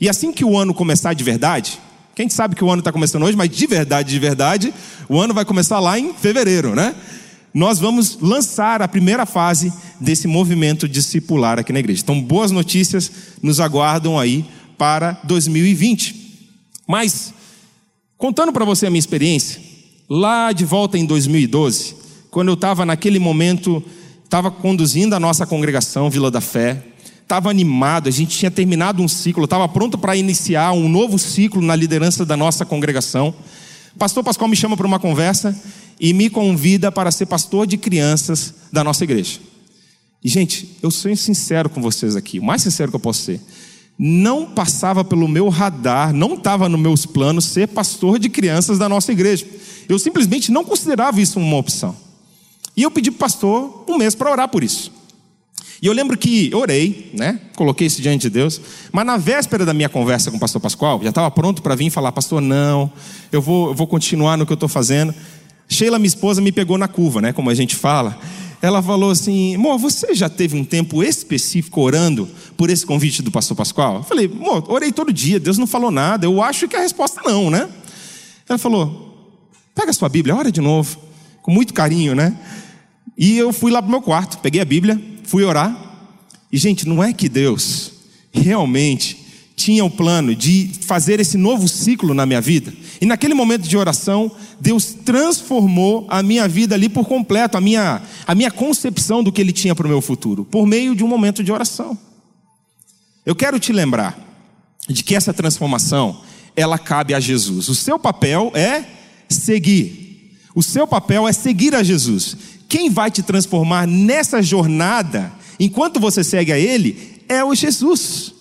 E 0.00 0.08
assim 0.08 0.32
que 0.32 0.44
o 0.44 0.56
ano 0.56 0.72
começar 0.72 1.14
de 1.14 1.24
verdade, 1.24 1.80
quem 2.14 2.28
sabe 2.28 2.54
que 2.54 2.62
o 2.62 2.70
ano 2.70 2.78
está 2.78 2.92
começando 2.92 3.24
hoje, 3.24 3.36
mas 3.36 3.50
de 3.50 3.66
verdade, 3.66 4.10
de 4.10 4.18
verdade, 4.20 4.72
o 5.08 5.18
ano 5.18 5.34
vai 5.34 5.44
começar 5.44 5.80
lá 5.80 5.98
em 5.98 6.14
fevereiro, 6.14 6.76
né? 6.76 6.94
Nós 7.52 7.80
vamos 7.80 8.16
lançar 8.20 8.82
a 8.82 8.86
primeira 8.86 9.26
fase 9.26 9.72
desse 10.00 10.28
movimento 10.28 10.88
discipular 10.88 11.58
aqui 11.58 11.72
na 11.72 11.80
igreja. 11.80 12.02
Então, 12.04 12.22
boas 12.22 12.52
notícias 12.52 13.10
nos 13.42 13.58
aguardam 13.58 14.16
aí 14.16 14.44
para 14.78 15.18
2020. 15.24 16.14
Mas, 16.86 17.34
contando 18.16 18.52
para 18.52 18.64
você 18.64 18.86
a 18.86 18.90
minha 18.90 19.00
experiência, 19.00 19.73
lá 20.08 20.52
de 20.52 20.64
volta 20.64 20.98
em 20.98 21.06
2012, 21.06 21.96
quando 22.30 22.48
eu 22.48 22.54
estava 22.54 22.84
naquele 22.84 23.18
momento, 23.18 23.82
estava 24.24 24.50
conduzindo 24.50 25.14
a 25.14 25.20
nossa 25.20 25.46
congregação 25.46 26.10
Vila 26.10 26.30
da 26.30 26.40
Fé, 26.40 26.82
estava 27.22 27.48
animado, 27.48 28.08
a 28.08 28.12
gente 28.12 28.36
tinha 28.36 28.50
terminado 28.50 29.02
um 29.02 29.08
ciclo, 29.08 29.44
estava 29.44 29.68
pronto 29.68 29.96
para 29.96 30.16
iniciar 30.16 30.72
um 30.72 30.88
novo 30.88 31.18
ciclo 31.18 31.62
na 31.62 31.74
liderança 31.74 32.24
da 32.24 32.36
nossa 32.36 32.64
congregação. 32.64 33.34
Pastor 33.98 34.22
Pascoal 34.22 34.48
me 34.48 34.56
chama 34.56 34.76
para 34.76 34.86
uma 34.86 34.98
conversa 34.98 35.58
e 35.98 36.12
me 36.12 36.28
convida 36.28 36.90
para 36.90 37.10
ser 37.10 37.26
pastor 37.26 37.66
de 37.66 37.76
crianças 37.76 38.54
da 38.72 38.84
nossa 38.84 39.04
igreja. 39.04 39.38
E, 40.22 40.28
gente, 40.28 40.76
eu 40.82 40.90
sou 40.90 41.14
sincero 41.14 41.68
com 41.68 41.80
vocês 41.80 42.16
aqui, 42.16 42.38
o 42.38 42.42
mais 42.42 42.62
sincero 42.62 42.90
que 42.90 42.96
eu 42.96 43.00
posso 43.00 43.22
ser. 43.22 43.40
Não 43.98 44.46
passava 44.46 45.04
pelo 45.04 45.28
meu 45.28 45.48
radar, 45.48 46.12
não 46.12 46.34
estava 46.34 46.68
nos 46.68 46.80
meus 46.80 47.06
planos 47.06 47.44
ser 47.44 47.68
pastor 47.68 48.18
de 48.18 48.28
crianças 48.28 48.78
da 48.78 48.88
nossa 48.88 49.12
igreja. 49.12 49.46
Eu 49.88 49.98
simplesmente 49.98 50.50
não 50.50 50.64
considerava 50.64 51.20
isso 51.20 51.38
uma 51.38 51.56
opção. 51.56 51.94
E 52.76 52.82
eu 52.82 52.90
pedi 52.90 53.10
para 53.10 53.16
o 53.16 53.20
pastor 53.20 53.84
um 53.88 53.96
mês 53.96 54.14
para 54.14 54.30
orar 54.30 54.48
por 54.48 54.64
isso. 54.64 54.92
E 55.80 55.86
eu 55.86 55.92
lembro 55.92 56.16
que 56.16 56.50
orei, 56.54 57.10
né? 57.12 57.38
Coloquei 57.54 57.86
isso 57.86 58.00
diante 58.00 58.22
de 58.22 58.30
Deus. 58.30 58.60
Mas 58.90 59.04
na 59.04 59.16
véspera 59.16 59.66
da 59.66 59.74
minha 59.74 59.88
conversa 59.88 60.30
com 60.30 60.38
o 60.38 60.40
pastor 60.40 60.60
Pascoal, 60.60 61.00
já 61.02 61.10
estava 61.10 61.30
pronto 61.30 61.62
para 61.62 61.74
vir 61.74 61.90
falar, 61.90 62.10
pastor, 62.10 62.40
não, 62.40 62.90
eu 63.30 63.42
vou, 63.42 63.68
eu 63.68 63.74
vou 63.74 63.86
continuar 63.86 64.36
no 64.36 64.46
que 64.46 64.52
eu 64.52 64.54
estou 64.54 64.68
fazendo. 64.68 65.14
Sheila, 65.68 65.98
minha 65.98 66.08
esposa, 66.08 66.40
me 66.40 66.50
pegou 66.50 66.78
na 66.78 66.88
curva, 66.88 67.20
né? 67.20 67.32
Como 67.32 67.50
a 67.50 67.54
gente 67.54 67.76
fala. 67.76 68.18
Ela 68.64 68.82
falou 68.82 69.10
assim: 69.10 69.56
amor, 69.56 69.76
você 69.76 70.14
já 70.14 70.26
teve 70.26 70.56
um 70.56 70.64
tempo 70.64 71.02
específico 71.02 71.82
orando 71.82 72.26
por 72.56 72.70
esse 72.70 72.86
convite 72.86 73.20
do 73.20 73.30
pastor 73.30 73.54
Pascoal? 73.54 73.96
Eu 73.96 74.02
falei, 74.02 74.24
amor, 74.24 74.64
orei 74.72 74.90
todo 74.90 75.12
dia, 75.12 75.38
Deus 75.38 75.58
não 75.58 75.66
falou 75.66 75.90
nada. 75.90 76.24
Eu 76.24 76.42
acho 76.42 76.66
que 76.66 76.74
a 76.74 76.80
resposta 76.80 77.20
não, 77.26 77.50
né? 77.50 77.68
Ela 78.48 78.58
falou: 78.58 79.38
pega 79.74 79.90
a 79.90 79.92
sua 79.92 80.08
Bíblia, 80.08 80.34
ora 80.34 80.50
de 80.50 80.62
novo. 80.62 80.96
Com 81.42 81.50
muito 81.50 81.74
carinho, 81.74 82.14
né? 82.14 82.34
E 83.18 83.36
eu 83.36 83.52
fui 83.52 83.70
lá 83.70 83.82
para 83.82 83.88
o 83.88 83.90
meu 83.90 84.00
quarto, 84.00 84.38
peguei 84.38 84.62
a 84.62 84.64
Bíblia, 84.64 84.98
fui 85.24 85.44
orar. 85.44 85.78
E, 86.50 86.56
gente, 86.56 86.88
não 86.88 87.04
é 87.04 87.12
que 87.12 87.28
Deus 87.28 87.92
realmente 88.32 89.26
tinha 89.54 89.84
o 89.84 89.90
plano 89.90 90.34
de 90.34 90.70
fazer 90.80 91.20
esse 91.20 91.36
novo 91.36 91.68
ciclo 91.68 92.14
na 92.14 92.24
minha 92.24 92.40
vida. 92.40 92.72
E 93.00 93.06
naquele 93.06 93.34
momento 93.34 93.66
de 93.66 93.76
oração, 93.76 94.30
Deus 94.60 94.94
transformou 95.04 96.06
a 96.08 96.22
minha 96.22 96.46
vida 96.48 96.74
ali 96.74 96.88
por 96.88 97.06
completo, 97.06 97.56
a 97.56 97.60
minha, 97.60 98.02
a 98.26 98.34
minha 98.34 98.50
concepção 98.50 99.22
do 99.22 99.32
que 99.32 99.40
Ele 99.40 99.52
tinha 99.52 99.74
para 99.74 99.86
o 99.86 99.90
meu 99.90 100.00
futuro, 100.00 100.44
por 100.44 100.66
meio 100.66 100.94
de 100.94 101.04
um 101.04 101.08
momento 101.08 101.42
de 101.42 101.52
oração. 101.52 101.98
Eu 103.24 103.34
quero 103.34 103.58
te 103.58 103.72
lembrar 103.72 104.18
de 104.88 105.02
que 105.02 105.14
essa 105.14 105.32
transformação, 105.32 106.20
ela 106.54 106.78
cabe 106.78 107.14
a 107.14 107.20
Jesus. 107.20 107.68
O 107.68 107.74
seu 107.74 107.98
papel 107.98 108.52
é 108.54 108.84
seguir. 109.28 110.38
O 110.54 110.62
seu 110.62 110.86
papel 110.86 111.26
é 111.26 111.32
seguir 111.32 111.74
a 111.74 111.82
Jesus. 111.82 112.36
Quem 112.68 112.90
vai 112.90 113.10
te 113.10 113.22
transformar 113.22 113.86
nessa 113.86 114.42
jornada, 114.42 115.32
enquanto 115.58 115.98
você 115.98 116.22
segue 116.22 116.52
a 116.52 116.58
Ele, 116.58 117.22
é 117.28 117.42
o 117.44 117.54
Jesus. 117.54 118.33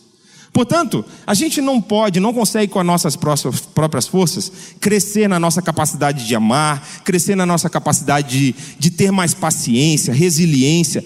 Portanto, 0.54 1.04
a 1.26 1.34
gente 1.34 1.60
não 1.60 1.82
pode, 1.82 2.20
não 2.20 2.32
consegue 2.32 2.72
com 2.72 2.80
as 2.80 2.86
nossas 2.86 3.16
próprias 3.16 4.06
forças 4.06 4.52
crescer 4.80 5.28
na 5.28 5.40
nossa 5.40 5.64
capacidade 5.64 6.28
de 6.28 6.36
amar, 6.36 7.02
crescer 7.04 7.36
na 7.36 7.44
nossa 7.46 7.72
capacidade 7.72 8.30
de, 8.30 8.56
de 8.78 8.92
ter 8.92 9.12
mais 9.12 9.34
paciência, 9.34 10.14
resiliência. 10.14 11.04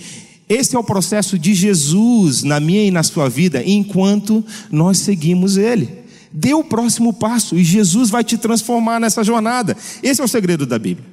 Esse 0.49 0.75
é 0.75 0.79
o 0.79 0.83
processo 0.83 1.39
de 1.39 1.53
Jesus 1.53 2.43
na 2.43 2.59
minha 2.59 2.83
e 2.83 2.91
na 2.91 3.03
sua 3.03 3.29
vida, 3.29 3.63
enquanto 3.65 4.43
nós 4.69 4.97
seguimos 4.99 5.55
Ele. 5.55 6.05
Dê 6.31 6.53
o 6.53 6.63
próximo 6.63 7.13
passo 7.13 7.57
e 7.57 7.63
Jesus 7.63 8.09
vai 8.09 8.25
te 8.25 8.37
transformar 8.37 8.99
nessa 8.99 9.23
jornada. 9.23 9.77
Esse 10.03 10.19
é 10.19 10.23
o 10.23 10.27
segredo 10.27 10.65
da 10.65 10.77
Bíblia. 10.77 11.07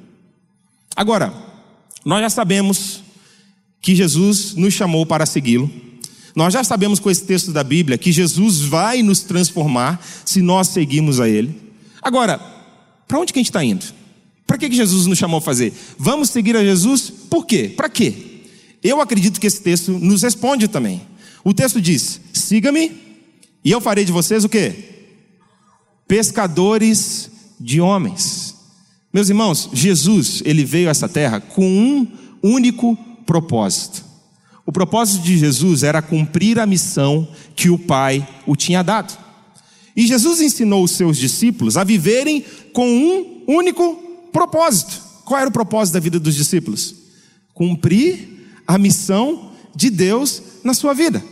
Agora, 0.93 1.33
nós 2.03 2.19
já 2.21 2.29
sabemos 2.29 3.01
que 3.81 3.95
Jesus 3.95 4.55
nos 4.55 4.73
chamou 4.73 5.05
para 5.05 5.25
segui-lo. 5.25 5.71
Nós 6.35 6.53
já 6.53 6.63
sabemos 6.63 6.99
com 6.99 7.09
esse 7.09 7.23
texto 7.23 7.51
da 7.51 7.63
Bíblia 7.63 7.97
que 7.97 8.11
Jesus 8.11 8.61
vai 8.61 9.01
nos 9.01 9.21
transformar 9.21 10.05
se 10.25 10.41
nós 10.41 10.67
seguirmos 10.67 11.19
a 11.19 11.29
Ele. 11.29 11.55
Agora, 12.01 12.39
para 13.07 13.19
onde 13.19 13.31
que 13.31 13.39
a 13.39 13.41
gente 13.41 13.49
está 13.49 13.63
indo? 13.63 13.85
Para 14.45 14.57
que, 14.57 14.69
que 14.69 14.75
Jesus 14.75 15.05
nos 15.05 15.17
chamou 15.17 15.39
a 15.39 15.41
fazer? 15.41 15.73
Vamos 15.97 16.29
seguir 16.29 16.55
a 16.55 16.63
Jesus? 16.63 17.09
Por 17.09 17.45
quê? 17.45 17.73
Para 17.75 17.89
quê? 17.89 18.13
Eu 18.83 19.01
acredito 19.01 19.39
que 19.39 19.47
esse 19.47 19.61
texto 19.61 19.91
nos 19.93 20.21
responde 20.21 20.67
também. 20.67 21.01
O 21.43 21.53
texto 21.53 21.81
diz: 21.81 22.21
siga-me 22.31 22.91
e 23.63 23.71
eu 23.71 23.81
farei 23.81 24.05
de 24.05 24.11
vocês 24.11 24.43
o 24.43 24.49
quê? 24.49 24.75
Pescadores 26.07 27.31
de 27.59 27.81
homens. 27.81 28.55
Meus 29.11 29.29
irmãos, 29.29 29.69
Jesus, 29.73 30.43
ele 30.45 30.63
veio 30.63 30.87
a 30.87 30.91
essa 30.91 31.09
terra 31.09 31.39
com 31.39 31.65
um 31.65 32.07
único 32.43 32.95
propósito. 33.25 34.04
O 34.65 34.71
propósito 34.71 35.23
de 35.23 35.37
Jesus 35.37 35.83
era 35.83 36.01
cumprir 36.01 36.59
a 36.59 36.65
missão 36.65 37.27
que 37.55 37.69
o 37.69 37.77
Pai 37.77 38.27
o 38.47 38.55
tinha 38.55 38.83
dado. 38.83 39.15
E 39.95 40.07
Jesus 40.07 40.41
ensinou 40.41 40.83
os 40.83 40.91
seus 40.91 41.17
discípulos 41.17 41.77
a 41.77 41.83
viverem 41.83 42.43
com 42.73 42.87
um 42.87 43.43
único 43.47 43.95
propósito. 44.33 45.01
Qual 45.23 45.39
era 45.39 45.49
o 45.49 45.53
propósito 45.53 45.93
da 45.93 45.99
vida 45.99 46.19
dos 46.19 46.35
discípulos? 46.35 46.95
Cumprir 47.53 48.57
a 48.67 48.77
missão 48.77 49.51
de 49.75 49.89
Deus 49.89 50.41
na 50.63 50.73
sua 50.73 50.93
vida. 50.93 51.23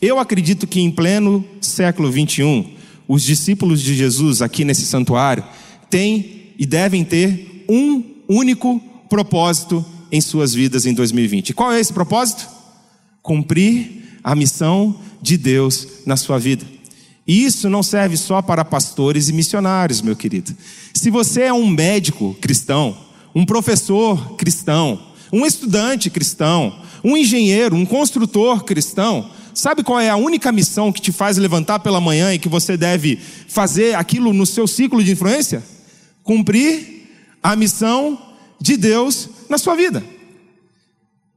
Eu 0.00 0.18
acredito 0.18 0.66
que 0.66 0.80
em 0.80 0.90
pleno 0.90 1.44
século 1.60 2.10
21, 2.10 2.74
os 3.08 3.22
discípulos 3.22 3.82
de 3.82 3.94
Jesus 3.94 4.40
aqui 4.40 4.64
nesse 4.64 4.86
santuário 4.86 5.44
têm 5.90 6.52
e 6.58 6.64
devem 6.64 7.04
ter 7.04 7.64
um 7.68 8.02
único 8.28 8.80
propósito 9.08 9.84
em 10.10 10.20
suas 10.20 10.54
vidas 10.54 10.86
em 10.86 10.94
2020. 10.94 11.54
Qual 11.54 11.72
é 11.72 11.80
esse 11.80 11.92
propósito? 11.92 12.48
Cumprir 13.22 14.20
a 14.22 14.34
missão 14.34 14.98
de 15.20 15.36
Deus 15.36 15.86
na 16.04 16.16
sua 16.16 16.38
vida. 16.38 16.64
E 17.26 17.44
isso 17.44 17.68
não 17.68 17.82
serve 17.82 18.16
só 18.16 18.40
para 18.40 18.64
pastores 18.64 19.28
e 19.28 19.32
missionários, 19.32 20.00
meu 20.00 20.14
querido. 20.14 20.54
Se 20.94 21.10
você 21.10 21.42
é 21.42 21.52
um 21.52 21.66
médico 21.66 22.36
cristão, 22.40 22.96
um 23.34 23.44
professor 23.44 24.36
cristão, 24.36 25.00
um 25.32 25.44
estudante 25.44 26.08
cristão, 26.08 26.80
um 27.02 27.16
engenheiro, 27.16 27.74
um 27.74 27.84
construtor 27.84 28.64
cristão, 28.64 29.28
sabe 29.52 29.82
qual 29.82 30.00
é 30.00 30.08
a 30.08 30.16
única 30.16 30.52
missão 30.52 30.92
que 30.92 31.00
te 31.00 31.10
faz 31.10 31.36
levantar 31.36 31.80
pela 31.80 32.00
manhã 32.00 32.32
e 32.32 32.38
que 32.38 32.48
você 32.48 32.76
deve 32.76 33.18
fazer 33.48 33.96
aquilo 33.96 34.32
no 34.32 34.46
seu 34.46 34.66
ciclo 34.66 35.02
de 35.02 35.12
influência? 35.12 35.62
Cumprir 36.22 37.08
a 37.42 37.54
missão 37.56 38.18
de 38.60 38.76
Deus 38.76 39.28
na 39.48 39.58
sua 39.58 39.74
vida. 39.74 40.02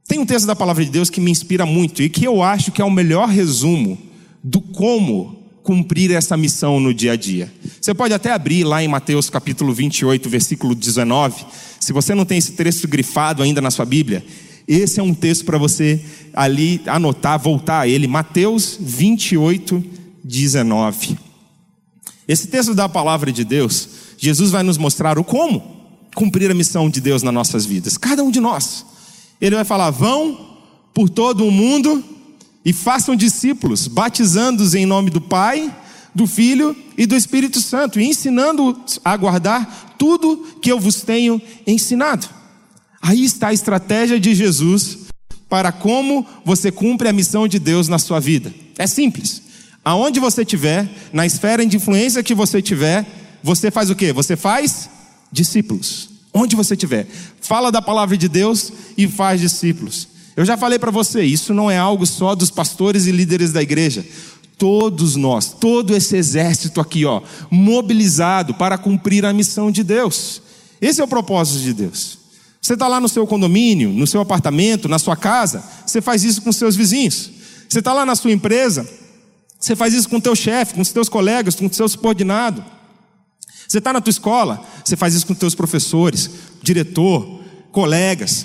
Tem 0.06 0.18
um 0.18 0.26
texto 0.26 0.46
da 0.46 0.56
palavra 0.56 0.84
de 0.84 0.90
Deus 0.90 1.08
que 1.08 1.20
me 1.20 1.30
inspira 1.30 1.64
muito 1.64 2.02
e 2.02 2.08
que 2.08 2.24
eu 2.24 2.42
acho 2.42 2.72
que 2.72 2.82
é 2.82 2.84
o 2.84 2.90
melhor 2.90 3.28
resumo 3.28 3.96
do 4.42 4.60
como 4.60 5.40
cumprir 5.62 6.10
essa 6.10 6.36
missão 6.36 6.80
no 6.80 6.92
dia 6.92 7.12
a 7.12 7.16
dia. 7.16 7.52
Você 7.80 7.94
pode 7.94 8.12
até 8.12 8.32
abrir 8.32 8.64
lá 8.64 8.82
em 8.82 8.88
Mateus 8.88 9.30
capítulo 9.30 9.72
28, 9.72 10.28
versículo 10.28 10.74
19. 10.74 11.44
Se 11.78 11.92
você 11.92 12.14
não 12.14 12.24
tem 12.24 12.38
esse 12.38 12.52
texto 12.52 12.88
grifado 12.88 13.42
ainda 13.42 13.60
na 13.60 13.70
sua 13.70 13.84
Bíblia, 13.84 14.24
esse 14.66 14.98
é 14.98 15.02
um 15.02 15.14
texto 15.14 15.44
para 15.44 15.58
você 15.58 16.04
ali 16.32 16.80
anotar, 16.86 17.38
voltar 17.38 17.80
a 17.80 17.88
ele. 17.88 18.06
Mateus 18.06 18.78
28, 18.80 19.84
19. 20.24 21.18
Esse 22.26 22.48
texto 22.48 22.74
da 22.74 22.88
palavra 22.88 23.32
de 23.32 23.44
Deus, 23.44 23.88
Jesus 24.18 24.50
vai 24.50 24.62
nos 24.62 24.78
mostrar 24.78 25.18
o 25.18 25.24
como 25.24 25.79
cumprir 26.14 26.50
a 26.50 26.54
missão 26.54 26.88
de 26.90 27.00
Deus 27.00 27.22
nas 27.22 27.34
nossas 27.34 27.64
vidas. 27.64 27.96
Cada 27.96 28.22
um 28.22 28.30
de 28.30 28.40
nós. 28.40 28.84
Ele 29.40 29.56
vai 29.56 29.64
falar: 29.64 29.90
vão 29.90 30.58
por 30.92 31.08
todo 31.08 31.46
o 31.46 31.50
mundo 31.50 32.04
e 32.64 32.72
façam 32.72 33.16
discípulos, 33.16 33.86
batizando-os 33.86 34.74
em 34.74 34.84
nome 34.84 35.10
do 35.10 35.20
Pai, 35.20 35.74
do 36.14 36.26
Filho 36.26 36.76
e 36.96 37.06
do 37.06 37.16
Espírito 37.16 37.60
Santo, 37.60 38.00
e 38.00 38.04
ensinando-os 38.04 39.00
a 39.04 39.16
guardar 39.16 39.94
tudo 39.98 40.58
que 40.60 40.70
eu 40.70 40.78
vos 40.78 41.02
tenho 41.02 41.40
ensinado. 41.66 42.28
Aí 43.00 43.24
está 43.24 43.48
a 43.48 43.52
estratégia 43.52 44.20
de 44.20 44.34
Jesus 44.34 44.98
para 45.48 45.72
como 45.72 46.26
você 46.44 46.70
cumpre 46.70 47.08
a 47.08 47.12
missão 47.12 47.48
de 47.48 47.58
Deus 47.58 47.88
na 47.88 47.98
sua 47.98 48.20
vida. 48.20 48.54
É 48.78 48.86
simples. 48.86 49.42
Aonde 49.84 50.20
você 50.20 50.42
estiver, 50.42 50.88
na 51.12 51.24
esfera 51.24 51.64
de 51.64 51.76
influência 51.76 52.22
que 52.22 52.34
você 52.34 52.60
tiver, 52.60 53.06
você 53.42 53.70
faz 53.70 53.88
o 53.88 53.94
quê? 53.94 54.12
Você 54.12 54.36
faz 54.36 54.90
discípulos. 55.30 56.08
Onde 56.32 56.54
você 56.54 56.74
estiver, 56.74 57.06
fala 57.40 57.72
da 57.72 57.82
palavra 57.82 58.16
de 58.16 58.28
Deus 58.28 58.72
e 58.96 59.08
faz 59.08 59.40
discípulos. 59.40 60.08
Eu 60.36 60.44
já 60.44 60.56
falei 60.56 60.78
para 60.78 60.90
você, 60.90 61.22
isso 61.22 61.52
não 61.52 61.70
é 61.70 61.76
algo 61.76 62.06
só 62.06 62.34
dos 62.34 62.50
pastores 62.50 63.06
e 63.06 63.12
líderes 63.12 63.52
da 63.52 63.60
igreja. 63.60 64.04
Todos 64.56 65.16
nós, 65.16 65.52
todo 65.58 65.96
esse 65.96 66.16
exército 66.16 66.80
aqui, 66.80 67.04
ó, 67.04 67.22
mobilizado 67.50 68.54
para 68.54 68.78
cumprir 68.78 69.24
a 69.24 69.32
missão 69.32 69.70
de 69.70 69.82
Deus. 69.82 70.40
Esse 70.80 71.00
é 71.00 71.04
o 71.04 71.08
propósito 71.08 71.60
de 71.60 71.72
Deus. 71.72 72.18
Você 72.60 72.74
está 72.74 72.86
lá 72.86 73.00
no 73.00 73.08
seu 73.08 73.26
condomínio, 73.26 73.90
no 73.90 74.06
seu 74.06 74.20
apartamento, 74.20 74.88
na 74.88 74.98
sua 74.98 75.16
casa, 75.16 75.64
você 75.84 76.00
faz 76.00 76.24
isso 76.24 76.42
com 76.42 76.52
seus 76.52 76.76
vizinhos. 76.76 77.30
Você 77.68 77.78
está 77.78 77.92
lá 77.92 78.04
na 78.04 78.14
sua 78.14 78.32
empresa, 78.32 78.88
você 79.58 79.74
faz 79.74 79.94
isso 79.94 80.08
com 80.08 80.16
o 80.16 80.20
teu 80.20 80.36
chefe, 80.36 80.74
com 80.74 80.80
os 80.80 80.90
teus 80.90 81.08
colegas, 81.08 81.54
com 81.54 81.66
o 81.66 81.72
seu 81.72 81.88
subordinado. 81.88 82.64
Você 83.70 83.78
está 83.78 83.92
na 83.92 84.00
tua 84.00 84.10
escola, 84.10 84.66
você 84.84 84.96
faz 84.96 85.14
isso 85.14 85.24
com 85.24 85.32
teus 85.32 85.54
professores, 85.54 86.28
diretor, 86.60 87.40
colegas. 87.70 88.44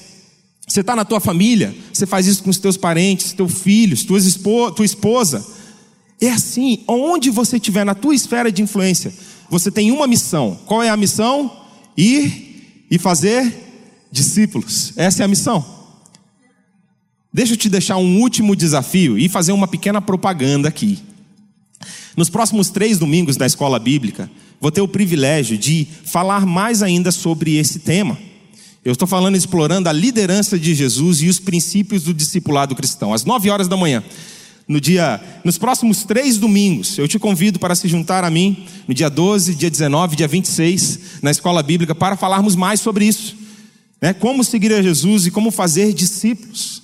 Você 0.67 0.81
está 0.81 0.95
na 0.95 1.03
tua 1.03 1.19
família, 1.19 1.75
você 1.91 2.05
faz 2.05 2.27
isso 2.27 2.43
com 2.43 2.51
os 2.51 2.59
teus 2.59 2.77
parentes, 2.77 3.33
teus 3.33 3.59
filhos, 3.59 4.03
tua 4.03 4.85
esposa. 4.85 5.43
É 6.21 6.29
assim, 6.29 6.83
onde 6.87 7.31
você 7.31 7.55
estiver 7.55 7.83
na 7.83 7.95
tua 7.95 8.13
esfera 8.13 8.51
de 8.51 8.61
influência, 8.61 9.11
você 9.49 9.71
tem 9.71 9.89
uma 9.91 10.05
missão. 10.05 10.59
Qual 10.63 10.83
é 10.83 10.89
a 10.89 10.97
missão? 10.97 11.51
Ir 11.97 12.85
e 12.91 12.99
fazer 12.99 13.51
discípulos. 14.11 14.93
Essa 14.95 15.23
é 15.23 15.25
a 15.25 15.27
missão. 15.27 15.65
Deixa 17.33 17.53
eu 17.53 17.57
te 17.57 17.67
deixar 17.67 17.97
um 17.97 18.21
último 18.21 18.55
desafio 18.55 19.17
e 19.17 19.27
fazer 19.27 19.53
uma 19.53 19.67
pequena 19.67 19.99
propaganda 19.99 20.69
aqui. 20.69 20.99
Nos 22.15 22.29
próximos 22.29 22.69
três 22.69 22.99
domingos 22.99 23.37
da 23.37 23.47
escola 23.47 23.79
bíblica, 23.79 24.29
vou 24.59 24.71
ter 24.71 24.81
o 24.81 24.87
privilégio 24.87 25.57
de 25.57 25.87
falar 26.05 26.45
mais 26.45 26.81
ainda 26.81 27.11
sobre 27.11 27.55
esse 27.55 27.79
tema. 27.79 28.17
Eu 28.83 28.93
estou 28.93 29.07
falando 29.07 29.35
explorando 29.35 29.89
a 29.89 29.91
liderança 29.91 30.59
de 30.59 30.75
Jesus 30.75 31.21
e 31.21 31.27
os 31.27 31.39
princípios 31.39 32.03
do 32.03 32.13
discipulado 32.13 32.75
cristão, 32.75 33.13
às 33.13 33.25
nove 33.25 33.49
horas 33.49 33.67
da 33.67 33.75
manhã. 33.75 34.03
No 34.67 34.81
dia, 34.81 35.21
nos 35.43 35.57
próximos 35.57 36.03
três 36.03 36.37
domingos, 36.37 36.97
eu 36.97 37.07
te 37.07 37.19
convido 37.19 37.59
para 37.59 37.75
se 37.75 37.87
juntar 37.87 38.23
a 38.23 38.29
mim 38.29 38.65
no 38.87 38.93
dia 38.93 39.09
12, 39.09 39.55
dia 39.55 39.69
19, 39.69 40.15
dia 40.15 40.27
26, 40.27 40.99
na 41.21 41.29
escola 41.29 41.61
bíblica, 41.61 41.93
para 41.93 42.15
falarmos 42.15 42.55
mais 42.55 42.79
sobre 42.79 43.05
isso 43.05 43.45
né? 44.05 44.13
como 44.13 44.43
seguir 44.43 44.71
a 44.71 44.81
Jesus 44.83 45.25
e 45.25 45.31
como 45.31 45.51
fazer 45.51 45.91
discípulos. 45.91 46.83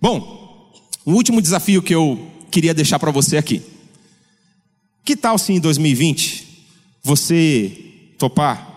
Bom, 0.00 0.72
o 1.04 1.12
último 1.12 1.42
desafio 1.42 1.82
que 1.82 1.94
eu 1.94 2.30
queria 2.52 2.72
deixar 2.72 2.98
para 2.98 3.10
você 3.10 3.36
aqui. 3.36 3.62
Que 5.04 5.16
tal 5.16 5.38
se 5.38 5.52
em 5.52 5.58
2020 5.58 6.51
você 7.02 7.72
topar 8.18 8.70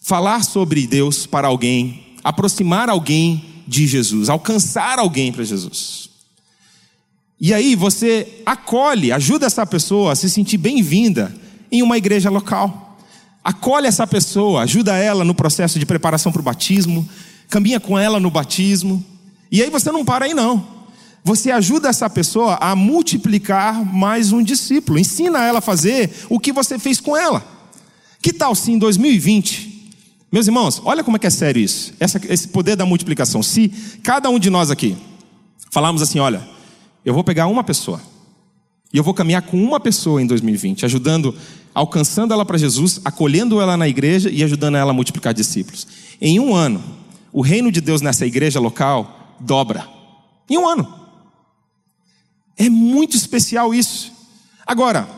falar 0.00 0.42
sobre 0.42 0.86
Deus 0.86 1.26
para 1.26 1.48
alguém, 1.48 2.16
aproximar 2.24 2.88
alguém 2.88 3.44
de 3.66 3.86
Jesus, 3.86 4.28
alcançar 4.28 4.98
alguém 4.98 5.30
para 5.30 5.44
Jesus? 5.44 6.08
E 7.40 7.52
aí 7.52 7.74
você 7.76 8.42
acolhe, 8.44 9.12
ajuda 9.12 9.46
essa 9.46 9.66
pessoa 9.66 10.12
a 10.12 10.16
se 10.16 10.30
sentir 10.30 10.56
bem-vinda 10.56 11.34
em 11.70 11.82
uma 11.82 11.98
igreja 11.98 12.30
local 12.30 12.88
acolhe 13.48 13.86
essa 13.86 14.06
pessoa, 14.06 14.60
ajuda 14.60 14.94
ela 14.98 15.24
no 15.24 15.34
processo 15.34 15.78
de 15.78 15.86
preparação 15.86 16.30
para 16.30 16.40
o 16.40 16.44
batismo, 16.44 17.08
caminha 17.48 17.80
com 17.80 17.98
ela 17.98 18.20
no 18.20 18.30
batismo. 18.30 19.02
E 19.50 19.62
aí 19.62 19.70
você 19.70 19.90
não 19.90 20.04
para 20.04 20.26
aí 20.26 20.34
não. 20.34 20.77
Você 21.28 21.50
ajuda 21.50 21.90
essa 21.90 22.08
pessoa 22.08 22.56
a 22.58 22.74
multiplicar 22.74 23.84
mais 23.84 24.32
um 24.32 24.42
discípulo, 24.42 24.98
ensina 24.98 25.44
ela 25.44 25.58
a 25.58 25.60
fazer 25.60 26.10
o 26.30 26.40
que 26.40 26.54
você 26.54 26.78
fez 26.78 27.00
com 27.00 27.14
ela. 27.14 27.46
Que 28.22 28.32
tal 28.32 28.54
se 28.54 28.72
em 28.72 28.78
2020, 28.78 29.92
meus 30.32 30.46
irmãos, 30.46 30.80
olha 30.86 31.04
como 31.04 31.18
é 31.18 31.20
que 31.20 31.26
é 31.26 31.30
sério 31.30 31.60
isso, 31.60 31.92
essa, 32.00 32.18
esse 32.32 32.48
poder 32.48 32.76
da 32.76 32.86
multiplicação. 32.86 33.42
Se 33.42 33.68
cada 34.02 34.30
um 34.30 34.38
de 34.38 34.48
nós 34.48 34.70
aqui 34.70 34.96
falarmos 35.70 36.00
assim: 36.00 36.18
olha, 36.18 36.48
eu 37.04 37.12
vou 37.12 37.22
pegar 37.22 37.46
uma 37.46 37.62
pessoa, 37.62 38.00
e 38.90 38.96
eu 38.96 39.04
vou 39.04 39.12
caminhar 39.12 39.42
com 39.42 39.62
uma 39.62 39.78
pessoa 39.78 40.22
em 40.22 40.26
2020, 40.26 40.86
ajudando, 40.86 41.34
alcançando 41.74 42.32
ela 42.32 42.46
para 42.46 42.56
Jesus, 42.56 43.02
acolhendo 43.04 43.60
ela 43.60 43.76
na 43.76 43.86
igreja 43.86 44.30
e 44.30 44.42
ajudando 44.42 44.78
ela 44.78 44.92
a 44.92 44.94
multiplicar 44.94 45.34
discípulos. 45.34 45.86
Em 46.22 46.40
um 46.40 46.54
ano, 46.54 46.82
o 47.30 47.42
reino 47.42 47.70
de 47.70 47.82
Deus 47.82 48.00
nessa 48.00 48.24
igreja 48.24 48.58
local 48.58 49.36
dobra. 49.38 49.86
Em 50.48 50.56
um 50.56 50.66
ano. 50.66 50.97
É 52.58 52.68
muito 52.68 53.16
especial 53.16 53.72
isso. 53.72 54.12
Agora, 54.66 55.08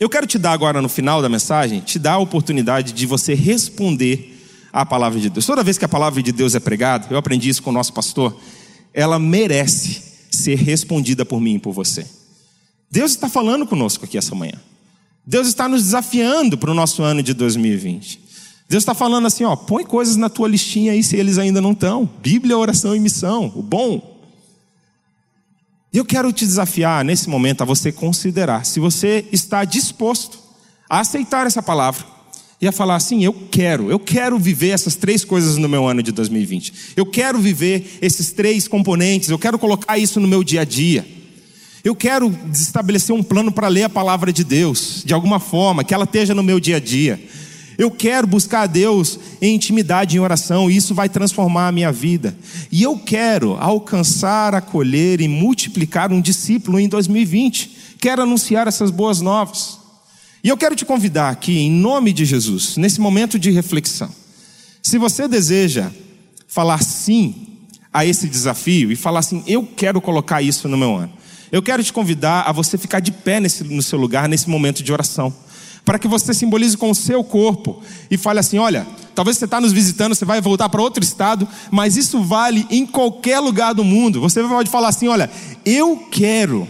eu 0.00 0.08
quero 0.08 0.26
te 0.26 0.38
dar 0.38 0.52
agora 0.52 0.82
no 0.82 0.88
final 0.88 1.22
da 1.22 1.28
mensagem, 1.28 1.80
te 1.80 1.98
dar 1.98 2.14
a 2.14 2.18
oportunidade 2.18 2.92
de 2.92 3.06
você 3.06 3.34
responder 3.34 4.42
à 4.72 4.84
palavra 4.84 5.20
de 5.20 5.30
Deus. 5.30 5.46
Toda 5.46 5.62
vez 5.62 5.78
que 5.78 5.84
a 5.84 5.88
palavra 5.88 6.22
de 6.22 6.32
Deus 6.32 6.54
é 6.54 6.60
pregada, 6.60 7.06
eu 7.10 7.16
aprendi 7.16 7.48
isso 7.48 7.62
com 7.62 7.70
o 7.70 7.72
nosso 7.72 7.92
pastor, 7.92 8.36
ela 8.92 9.18
merece 9.18 10.02
ser 10.30 10.56
respondida 10.56 11.24
por 11.24 11.40
mim 11.40 11.54
e 11.54 11.58
por 11.58 11.72
você. 11.72 12.06
Deus 12.90 13.12
está 13.12 13.28
falando 13.28 13.66
conosco 13.66 14.04
aqui 14.04 14.16
essa 14.16 14.34
manhã. 14.34 14.58
Deus 15.26 15.48
está 15.48 15.68
nos 15.68 15.82
desafiando 15.82 16.56
para 16.56 16.70
o 16.70 16.74
nosso 16.74 17.02
ano 17.02 17.22
de 17.22 17.34
2020. 17.34 18.20
Deus 18.68 18.82
está 18.82 18.94
falando 18.94 19.26
assim, 19.26 19.44
ó, 19.44 19.54
põe 19.54 19.84
coisas 19.84 20.16
na 20.16 20.28
tua 20.28 20.48
listinha 20.48 20.92
aí 20.92 21.02
se 21.02 21.16
eles 21.16 21.38
ainda 21.38 21.60
não 21.60 21.72
estão. 21.72 22.08
Bíblia, 22.22 22.56
oração 22.56 22.94
e 22.94 23.00
missão, 23.00 23.52
o 23.54 23.62
bom. 23.62 24.15
E 25.96 25.98
eu 25.98 26.04
quero 26.04 26.30
te 26.30 26.44
desafiar 26.44 27.02
nesse 27.02 27.26
momento 27.26 27.62
a 27.62 27.64
você 27.64 27.90
considerar 27.90 28.66
se 28.66 28.78
você 28.78 29.24
está 29.32 29.64
disposto 29.64 30.38
a 30.90 31.00
aceitar 31.00 31.46
essa 31.46 31.62
palavra 31.62 32.04
e 32.60 32.68
a 32.68 32.72
falar 32.72 32.96
assim: 32.96 33.24
eu 33.24 33.32
quero, 33.50 33.90
eu 33.90 33.98
quero 33.98 34.38
viver 34.38 34.68
essas 34.68 34.94
três 34.94 35.24
coisas 35.24 35.56
no 35.56 35.66
meu 35.66 35.88
ano 35.88 36.02
de 36.02 36.12
2020. 36.12 36.92
Eu 36.98 37.06
quero 37.06 37.38
viver 37.38 37.98
esses 38.02 38.30
três 38.30 38.68
componentes, 38.68 39.30
eu 39.30 39.38
quero 39.38 39.58
colocar 39.58 39.96
isso 39.96 40.20
no 40.20 40.28
meu 40.28 40.44
dia 40.44 40.60
a 40.60 40.64
dia. 40.66 41.08
Eu 41.82 41.96
quero 41.96 42.30
estabelecer 42.52 43.14
um 43.14 43.22
plano 43.22 43.50
para 43.50 43.68
ler 43.68 43.84
a 43.84 43.88
palavra 43.88 44.30
de 44.30 44.44
Deus, 44.44 45.02
de 45.02 45.14
alguma 45.14 45.40
forma, 45.40 45.82
que 45.82 45.94
ela 45.94 46.04
esteja 46.04 46.34
no 46.34 46.42
meu 46.42 46.60
dia 46.60 46.76
a 46.76 46.80
dia. 46.80 47.18
Eu 47.78 47.90
quero 47.90 48.26
buscar 48.26 48.62
a 48.62 48.66
Deus 48.66 49.18
em 49.40 49.54
intimidade, 49.54 50.16
em 50.16 50.20
oração, 50.20 50.70
e 50.70 50.76
isso 50.76 50.94
vai 50.94 51.08
transformar 51.08 51.68
a 51.68 51.72
minha 51.72 51.92
vida. 51.92 52.36
E 52.72 52.82
eu 52.82 52.98
quero 52.98 53.56
alcançar, 53.60 54.54
acolher 54.54 55.20
e 55.20 55.28
multiplicar 55.28 56.12
um 56.12 56.20
discípulo 56.20 56.80
em 56.80 56.88
2020. 56.88 57.96
Quero 57.98 58.22
anunciar 58.22 58.66
essas 58.66 58.90
boas 58.90 59.20
novas. 59.20 59.78
E 60.42 60.48
eu 60.48 60.56
quero 60.56 60.76
te 60.76 60.84
convidar 60.84 61.30
aqui, 61.30 61.58
em 61.58 61.70
nome 61.70 62.12
de 62.12 62.24
Jesus, 62.24 62.76
nesse 62.76 63.00
momento 63.00 63.38
de 63.38 63.50
reflexão. 63.50 64.10
Se 64.82 64.96
você 64.96 65.26
deseja 65.26 65.90
falar 66.46 66.82
sim 66.82 67.34
a 67.92 68.06
esse 68.06 68.28
desafio 68.28 68.92
e 68.92 68.96
falar 68.96 69.20
assim, 69.20 69.42
eu 69.46 69.66
quero 69.66 70.00
colocar 70.00 70.40
isso 70.40 70.68
no 70.68 70.76
meu 70.76 70.94
ano. 70.94 71.12
Eu 71.50 71.62
quero 71.62 71.82
te 71.82 71.92
convidar 71.92 72.42
a 72.42 72.52
você 72.52 72.76
ficar 72.78 73.00
de 73.00 73.10
pé 73.10 73.40
nesse, 73.40 73.64
no 73.64 73.82
seu 73.82 73.98
lugar, 73.98 74.28
nesse 74.28 74.48
momento 74.48 74.82
de 74.82 74.92
oração, 74.92 75.34
para 75.86 76.00
que 76.00 76.08
você 76.08 76.34
simbolize 76.34 76.76
com 76.76 76.90
o 76.90 76.94
seu 76.94 77.22
corpo 77.22 77.80
e 78.10 78.18
fale 78.18 78.40
assim: 78.40 78.58
olha, 78.58 78.84
talvez 79.14 79.38
você 79.38 79.44
está 79.44 79.60
nos 79.60 79.72
visitando, 79.72 80.16
você 80.16 80.24
vai 80.24 80.40
voltar 80.40 80.68
para 80.68 80.82
outro 80.82 81.02
estado, 81.02 81.48
mas 81.70 81.96
isso 81.96 82.20
vale 82.22 82.66
em 82.68 82.84
qualquer 82.84 83.38
lugar 83.38 83.72
do 83.72 83.84
mundo. 83.84 84.20
Você 84.20 84.42
pode 84.42 84.68
falar 84.68 84.88
assim: 84.88 85.06
olha, 85.06 85.30
eu 85.64 86.08
quero 86.10 86.66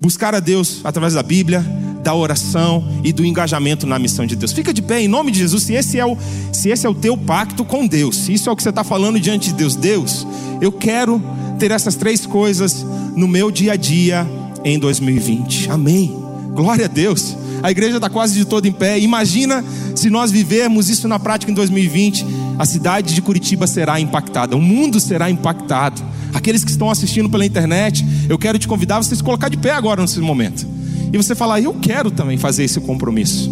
buscar 0.00 0.32
a 0.32 0.40
Deus 0.40 0.80
através 0.84 1.14
da 1.14 1.24
Bíblia, 1.24 1.60
da 2.04 2.14
oração 2.14 2.88
e 3.02 3.12
do 3.12 3.26
engajamento 3.26 3.84
na 3.84 3.98
missão 3.98 4.24
de 4.24 4.36
Deus. 4.36 4.52
Fica 4.52 4.72
de 4.72 4.80
pé 4.80 5.00
em 5.00 5.08
nome 5.08 5.32
de 5.32 5.40
Jesus. 5.40 5.64
Se 5.64 5.74
esse 5.74 5.98
é 5.98 6.06
o, 6.06 6.16
se 6.52 6.70
esse 6.70 6.86
é 6.86 6.88
o 6.88 6.94
teu 6.94 7.16
pacto 7.16 7.64
com 7.64 7.84
Deus, 7.84 8.16
se 8.16 8.32
isso 8.32 8.48
é 8.48 8.52
o 8.52 8.56
que 8.56 8.62
você 8.62 8.70
está 8.70 8.84
falando 8.84 9.18
diante 9.18 9.48
de 9.48 9.54
Deus, 9.54 9.74
Deus, 9.74 10.24
eu 10.60 10.70
quero 10.70 11.20
ter 11.58 11.72
essas 11.72 11.96
três 11.96 12.24
coisas 12.24 12.86
no 13.16 13.26
meu 13.26 13.50
dia 13.50 13.72
a 13.72 13.76
dia 13.76 14.24
em 14.64 14.78
2020. 14.78 15.68
Amém. 15.68 16.16
Glória 16.54 16.84
a 16.84 16.88
Deus. 16.88 17.36
A 17.62 17.70
igreja 17.70 17.96
está 17.96 18.08
quase 18.08 18.34
de 18.34 18.44
todo 18.44 18.66
em 18.66 18.72
pé. 18.72 18.98
Imagina 18.98 19.64
se 19.94 20.08
nós 20.08 20.30
vivermos 20.30 20.88
isso 20.88 21.06
na 21.06 21.18
prática 21.18 21.50
em 21.50 21.54
2020. 21.54 22.24
A 22.58 22.66
cidade 22.66 23.14
de 23.14 23.22
Curitiba 23.22 23.66
será 23.66 23.98
impactada, 23.98 24.56
o 24.56 24.60
mundo 24.60 25.00
será 25.00 25.30
impactado. 25.30 26.02
Aqueles 26.34 26.62
que 26.62 26.70
estão 26.70 26.90
assistindo 26.90 27.28
pela 27.28 27.44
internet, 27.44 28.04
eu 28.28 28.38
quero 28.38 28.58
te 28.58 28.68
convidar 28.68 28.98
a 28.98 29.02
vocês 29.02 29.22
colocar 29.22 29.48
de 29.48 29.56
pé 29.56 29.70
agora 29.70 30.02
nesse 30.02 30.20
momento. 30.20 30.66
E 31.12 31.16
você 31.16 31.34
falar, 31.34 31.60
eu 31.60 31.74
quero 31.74 32.10
também 32.10 32.36
fazer 32.36 32.64
esse 32.64 32.80
compromisso. 32.80 33.50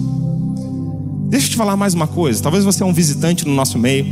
Deixa 1.29 1.47
eu 1.47 1.51
te 1.51 1.57
falar 1.57 1.77
mais 1.77 1.93
uma 1.93 2.07
coisa. 2.07 2.43
Talvez 2.43 2.65
você 2.65 2.83
é 2.83 2.87
um 2.87 2.93
visitante 2.93 3.47
no 3.47 3.55
nosso 3.55 3.79
meio, 3.79 4.07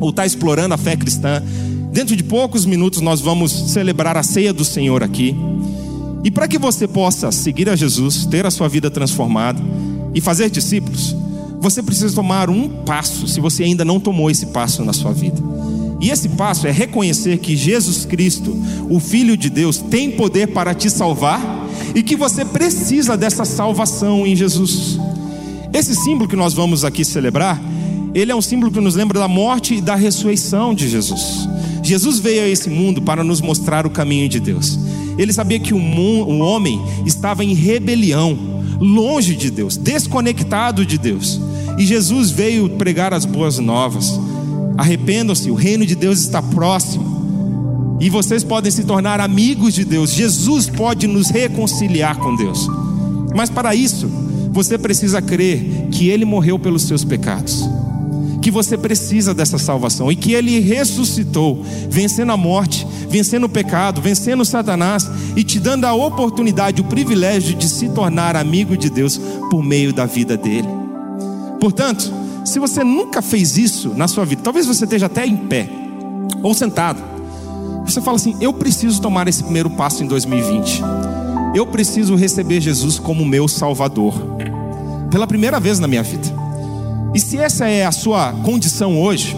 ou 0.00 0.10
está 0.10 0.24
explorando 0.24 0.74
a 0.74 0.78
fé 0.78 0.96
cristã. 0.96 1.42
Dentro 1.92 2.16
de 2.16 2.22
poucos 2.22 2.64
minutos 2.64 3.00
nós 3.00 3.20
vamos 3.20 3.52
celebrar 3.72 4.16
a 4.16 4.22
ceia 4.22 4.52
do 4.52 4.64
Senhor 4.64 5.02
aqui. 5.02 5.34
E 6.24 6.30
para 6.30 6.48
que 6.48 6.58
você 6.58 6.88
possa 6.88 7.30
seguir 7.30 7.68
a 7.68 7.76
Jesus, 7.76 8.24
ter 8.24 8.46
a 8.46 8.50
sua 8.50 8.66
vida 8.66 8.90
transformada 8.90 9.62
e 10.14 10.20
fazer 10.22 10.48
discípulos, 10.48 11.14
você 11.60 11.82
precisa 11.82 12.14
tomar 12.14 12.48
um 12.48 12.68
passo, 12.68 13.28
se 13.28 13.40
você 13.40 13.62
ainda 13.62 13.84
não 13.84 14.00
tomou 14.00 14.30
esse 14.30 14.46
passo 14.46 14.82
na 14.84 14.94
sua 14.94 15.12
vida. 15.12 15.40
E 16.00 16.10
esse 16.10 16.30
passo 16.30 16.66
é 16.66 16.70
reconhecer 16.70 17.38
que 17.38 17.56
Jesus 17.56 18.04
Cristo, 18.04 18.56
o 18.90 18.98
Filho 18.98 19.36
de 19.36 19.48
Deus, 19.48 19.78
tem 19.78 20.10
poder 20.10 20.48
para 20.48 20.74
te 20.74 20.90
salvar 20.90 21.40
e 21.94 22.02
que 22.02 22.16
você 22.16 22.44
precisa 22.44 23.16
dessa 23.16 23.44
salvação 23.44 24.26
em 24.26 24.34
Jesus. 24.34 24.98
Esse 25.72 25.94
símbolo 25.94 26.28
que 26.28 26.36
nós 26.36 26.54
vamos 26.54 26.84
aqui 26.84 27.04
celebrar, 27.04 27.60
ele 28.14 28.30
é 28.30 28.34
um 28.34 28.42
símbolo 28.42 28.70
que 28.70 28.80
nos 28.80 28.94
lembra 28.94 29.18
da 29.18 29.28
morte 29.28 29.74
e 29.74 29.80
da 29.80 29.94
ressurreição 29.94 30.74
de 30.74 30.88
Jesus. 30.88 31.48
Jesus 31.82 32.18
veio 32.18 32.44
a 32.44 32.48
esse 32.48 32.70
mundo 32.70 33.02
para 33.02 33.24
nos 33.24 33.40
mostrar 33.40 33.86
o 33.86 33.90
caminho 33.90 34.28
de 34.28 34.40
Deus. 34.40 34.78
Ele 35.18 35.32
sabia 35.32 35.58
que 35.58 35.74
o, 35.74 35.78
o 35.78 36.38
homem 36.38 36.80
estava 37.04 37.44
em 37.44 37.54
rebelião, 37.54 38.36
longe 38.80 39.34
de 39.34 39.50
Deus, 39.50 39.76
desconectado 39.76 40.84
de 40.84 40.98
Deus. 40.98 41.40
E 41.78 41.84
Jesus 41.84 42.30
veio 42.30 42.70
pregar 42.70 43.12
as 43.12 43.24
boas 43.24 43.58
novas. 43.58 44.18
Arrependam-se, 44.76 45.50
o 45.50 45.54
reino 45.54 45.86
de 45.86 45.94
Deus 45.94 46.20
está 46.20 46.42
próximo. 46.42 47.96
E 48.00 48.10
vocês 48.10 48.42
podem 48.42 48.70
se 48.70 48.84
tornar 48.84 49.20
amigos 49.20 49.74
de 49.74 49.84
Deus. 49.84 50.12
Jesus 50.12 50.68
pode 50.68 51.06
nos 51.06 51.30
reconciliar 51.30 52.16
com 52.16 52.34
Deus. 52.34 52.68
Mas 53.34 53.50
para 53.50 53.74
isso, 53.74 54.08
você 54.50 54.76
precisa 54.76 55.22
crer 55.22 55.88
que 55.90 56.08
Ele 56.08 56.24
morreu 56.24 56.58
pelos 56.58 56.82
seus 56.82 57.04
pecados 57.04 57.64
que 58.44 58.50
você 58.50 58.76
precisa 58.76 59.32
dessa 59.32 59.56
salvação 59.56 60.12
e 60.12 60.16
que 60.16 60.34
ele 60.34 60.60
ressuscitou, 60.60 61.64
vencendo 61.88 62.30
a 62.30 62.36
morte, 62.36 62.86
vencendo 63.08 63.44
o 63.44 63.48
pecado, 63.48 64.02
vencendo 64.02 64.44
Satanás 64.44 65.10
e 65.34 65.42
te 65.42 65.58
dando 65.58 65.86
a 65.86 65.94
oportunidade, 65.94 66.82
o 66.82 66.84
privilégio 66.84 67.56
de 67.56 67.66
se 67.66 67.88
tornar 67.88 68.36
amigo 68.36 68.76
de 68.76 68.90
Deus 68.90 69.18
por 69.48 69.62
meio 69.62 69.94
da 69.94 70.04
vida 70.04 70.36
dele. 70.36 70.68
Portanto, 71.58 72.12
se 72.44 72.58
você 72.58 72.84
nunca 72.84 73.22
fez 73.22 73.56
isso 73.56 73.94
na 73.96 74.06
sua 74.06 74.26
vida, 74.26 74.42
talvez 74.42 74.66
você 74.66 74.84
esteja 74.84 75.06
até 75.06 75.26
em 75.26 75.38
pé 75.38 75.66
ou 76.42 76.52
sentado. 76.52 77.02
Você 77.86 78.02
fala 78.02 78.16
assim: 78.16 78.36
"Eu 78.42 78.52
preciso 78.52 79.00
tomar 79.00 79.26
esse 79.26 79.42
primeiro 79.42 79.70
passo 79.70 80.04
em 80.04 80.06
2020. 80.06 80.82
Eu 81.54 81.66
preciso 81.66 82.14
receber 82.14 82.60
Jesus 82.60 82.98
como 82.98 83.24
meu 83.24 83.48
salvador." 83.48 84.12
Pela 85.10 85.26
primeira 85.26 85.58
vez 85.58 85.78
na 85.78 85.88
minha 85.88 86.02
vida. 86.02 86.43
E 87.14 87.20
se 87.20 87.38
essa 87.38 87.68
é 87.68 87.86
a 87.86 87.92
sua 87.92 88.32
condição 88.44 89.00
hoje, 89.00 89.36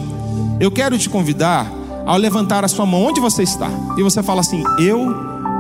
eu 0.59 0.71
quero 0.71 0.99
te 0.99 1.11
convidar 1.11 1.71
ao 2.07 2.17
levantar 2.17 2.65
a 2.65 2.69
sua 2.69 2.87
mão 2.87 3.03
onde 3.03 3.21
você 3.21 3.43
está. 3.43 3.69
E 3.99 4.03
você 4.03 4.23
fala 4.23 4.41
assim: 4.41 4.65
Eu 4.81 5.15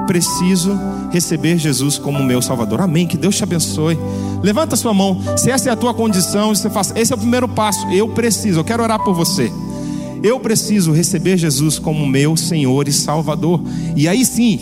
preciso 0.07 0.79
receber 1.11 1.59
Jesus 1.59 1.99
como 1.99 2.23
meu 2.23 2.41
Salvador. 2.41 2.81
Amém. 2.81 3.07
Que 3.07 3.19
Deus 3.19 3.37
te 3.37 3.43
abençoe. 3.43 3.99
Levanta 4.43 4.75
a 4.75 4.79
sua 4.79 4.95
mão. 4.95 5.21
Se 5.37 5.51
essa 5.51 5.69
é 5.69 5.73
a 5.73 5.77
tua 5.77 5.93
condição, 5.93 6.55
você 6.55 6.71
faz, 6.71 6.91
esse 6.97 7.13
é 7.13 7.17
o 7.17 7.19
primeiro 7.19 7.47
passo. 7.49 7.87
Eu 7.89 8.09
preciso. 8.09 8.61
Eu 8.61 8.65
quero 8.65 8.83
orar 8.83 9.03
por 9.05 9.15
você. 9.15 9.53
Eu 10.23 10.41
preciso 10.41 10.93
receber 10.93 11.37
Jesus 11.37 11.79
como 11.79 12.07
meu 12.07 12.35
Senhor 12.35 12.89
e 12.89 12.93
Salvador. 12.93 13.61
E 13.95 14.09
aí 14.09 14.25
sim, 14.25 14.59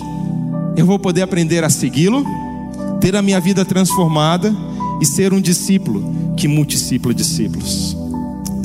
eu 0.77 0.85
vou 0.85 0.99
poder 0.99 1.23
aprender 1.23 1.63
a 1.63 1.71
segui-lo, 1.71 2.25
ter 3.01 3.15
a 3.15 3.23
minha 3.23 3.41
vida 3.41 3.65
transformada 3.65 4.53
e 5.01 5.07
ser 5.07 5.33
um 5.33 5.41
discípulo 5.41 6.35
que 6.37 6.49
multiplica 6.49 7.15
discípulos. 7.15 7.97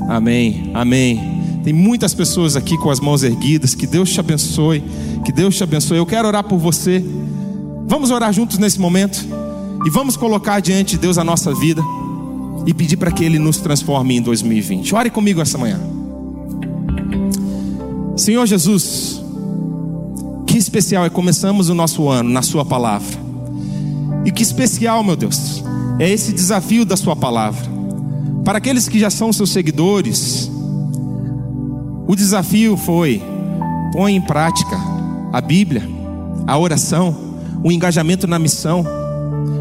Amém, 0.07 0.71
amém. 0.73 1.39
Tem 1.63 1.73
muitas 1.73 2.13
pessoas 2.13 2.55
aqui 2.55 2.77
com 2.77 2.89
as 2.89 2.99
mãos 2.99 3.23
erguidas. 3.23 3.75
Que 3.75 3.85
Deus 3.85 4.11
te 4.11 4.19
abençoe. 4.19 4.83
Que 5.23 5.31
Deus 5.31 5.55
te 5.55 5.63
abençoe. 5.63 5.97
Eu 5.97 6.05
quero 6.05 6.27
orar 6.27 6.43
por 6.43 6.57
você. 6.57 7.03
Vamos 7.85 8.11
orar 8.11 8.33
juntos 8.33 8.57
nesse 8.57 8.79
momento. 8.79 9.25
E 9.85 9.89
vamos 9.89 10.17
colocar 10.17 10.59
diante 10.61 10.91
de 10.91 10.97
Deus 10.97 11.17
a 11.17 11.23
nossa 11.23 11.53
vida. 11.53 11.81
E 12.65 12.73
pedir 12.73 12.97
para 12.97 13.11
que 13.11 13.23
Ele 13.23 13.37
nos 13.37 13.57
transforme 13.57 14.17
em 14.17 14.21
2020. 14.21 14.95
Ore 14.95 15.09
comigo 15.09 15.41
essa 15.41 15.57
manhã. 15.57 15.79
Senhor 18.15 18.45
Jesus, 18.45 19.21
que 20.45 20.57
especial 20.57 21.05
é 21.05 21.09
começamos 21.09 21.69
o 21.69 21.75
nosso 21.75 22.09
ano 22.09 22.29
na 22.29 22.41
Sua 22.41 22.65
palavra. 22.65 23.17
E 24.25 24.31
que 24.31 24.43
especial, 24.43 25.03
meu 25.03 25.15
Deus, 25.15 25.59
é 25.99 26.09
esse 26.09 26.31
desafio 26.31 26.85
da 26.85 26.95
Sua 26.95 27.15
palavra. 27.15 27.69
Para 28.43 28.57
aqueles 28.57 28.88
que 28.88 28.97
já 28.97 29.09
são 29.09 29.31
seus 29.31 29.51
seguidores, 29.51 30.49
o 32.07 32.15
desafio 32.15 32.77
foi: 32.77 33.21
põe 33.91 34.15
em 34.15 34.21
prática 34.21 34.79
a 35.31 35.41
Bíblia, 35.41 35.88
a 36.47 36.57
oração, 36.57 37.15
o 37.63 37.71
engajamento 37.71 38.25
na 38.25 38.39
missão, 38.39 38.83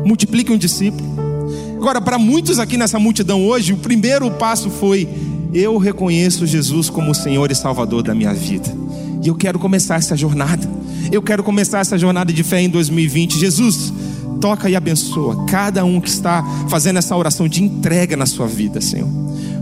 multiplique 0.07 0.53
um 0.53 0.57
discípulo. 0.57 1.07
Agora, 1.77 2.01
para 2.01 2.19
muitos 2.19 2.59
aqui 2.59 2.77
nessa 2.77 2.99
multidão 2.99 3.45
hoje, 3.47 3.73
o 3.73 3.77
primeiro 3.77 4.31
passo 4.31 4.71
foi: 4.71 5.09
eu 5.53 5.77
reconheço 5.77 6.47
Jesus 6.47 6.89
como 6.89 7.11
o 7.11 7.15
Senhor 7.15 7.51
e 7.51 7.55
Salvador 7.55 8.03
da 8.03 8.15
minha 8.15 8.33
vida. 8.33 8.69
E 9.23 9.29
eu 9.29 9.35
quero 9.35 9.59
começar 9.59 9.97
essa 9.97 10.17
jornada. 10.17 10.69
Eu 11.11 11.23
quero 11.23 11.43
começar 11.43 11.81
essa 11.81 11.99
jornada 11.99 12.33
de 12.33 12.43
fé 12.43 12.61
em 12.61 12.69
2020. 12.69 13.39
Jesus, 13.39 13.93
toca 14.41 14.69
e 14.69 14.77
abençoa 14.77 15.45
cada 15.47 15.85
um 15.85 16.01
que 16.01 16.09
está 16.09 16.45
fazendo 16.69 16.99
essa 16.99 17.17
oração 17.17 17.49
de 17.49 17.63
entrega 17.63 18.17
na 18.17 18.27
sua 18.27 18.47
vida, 18.47 18.81
Senhor. 18.81 19.09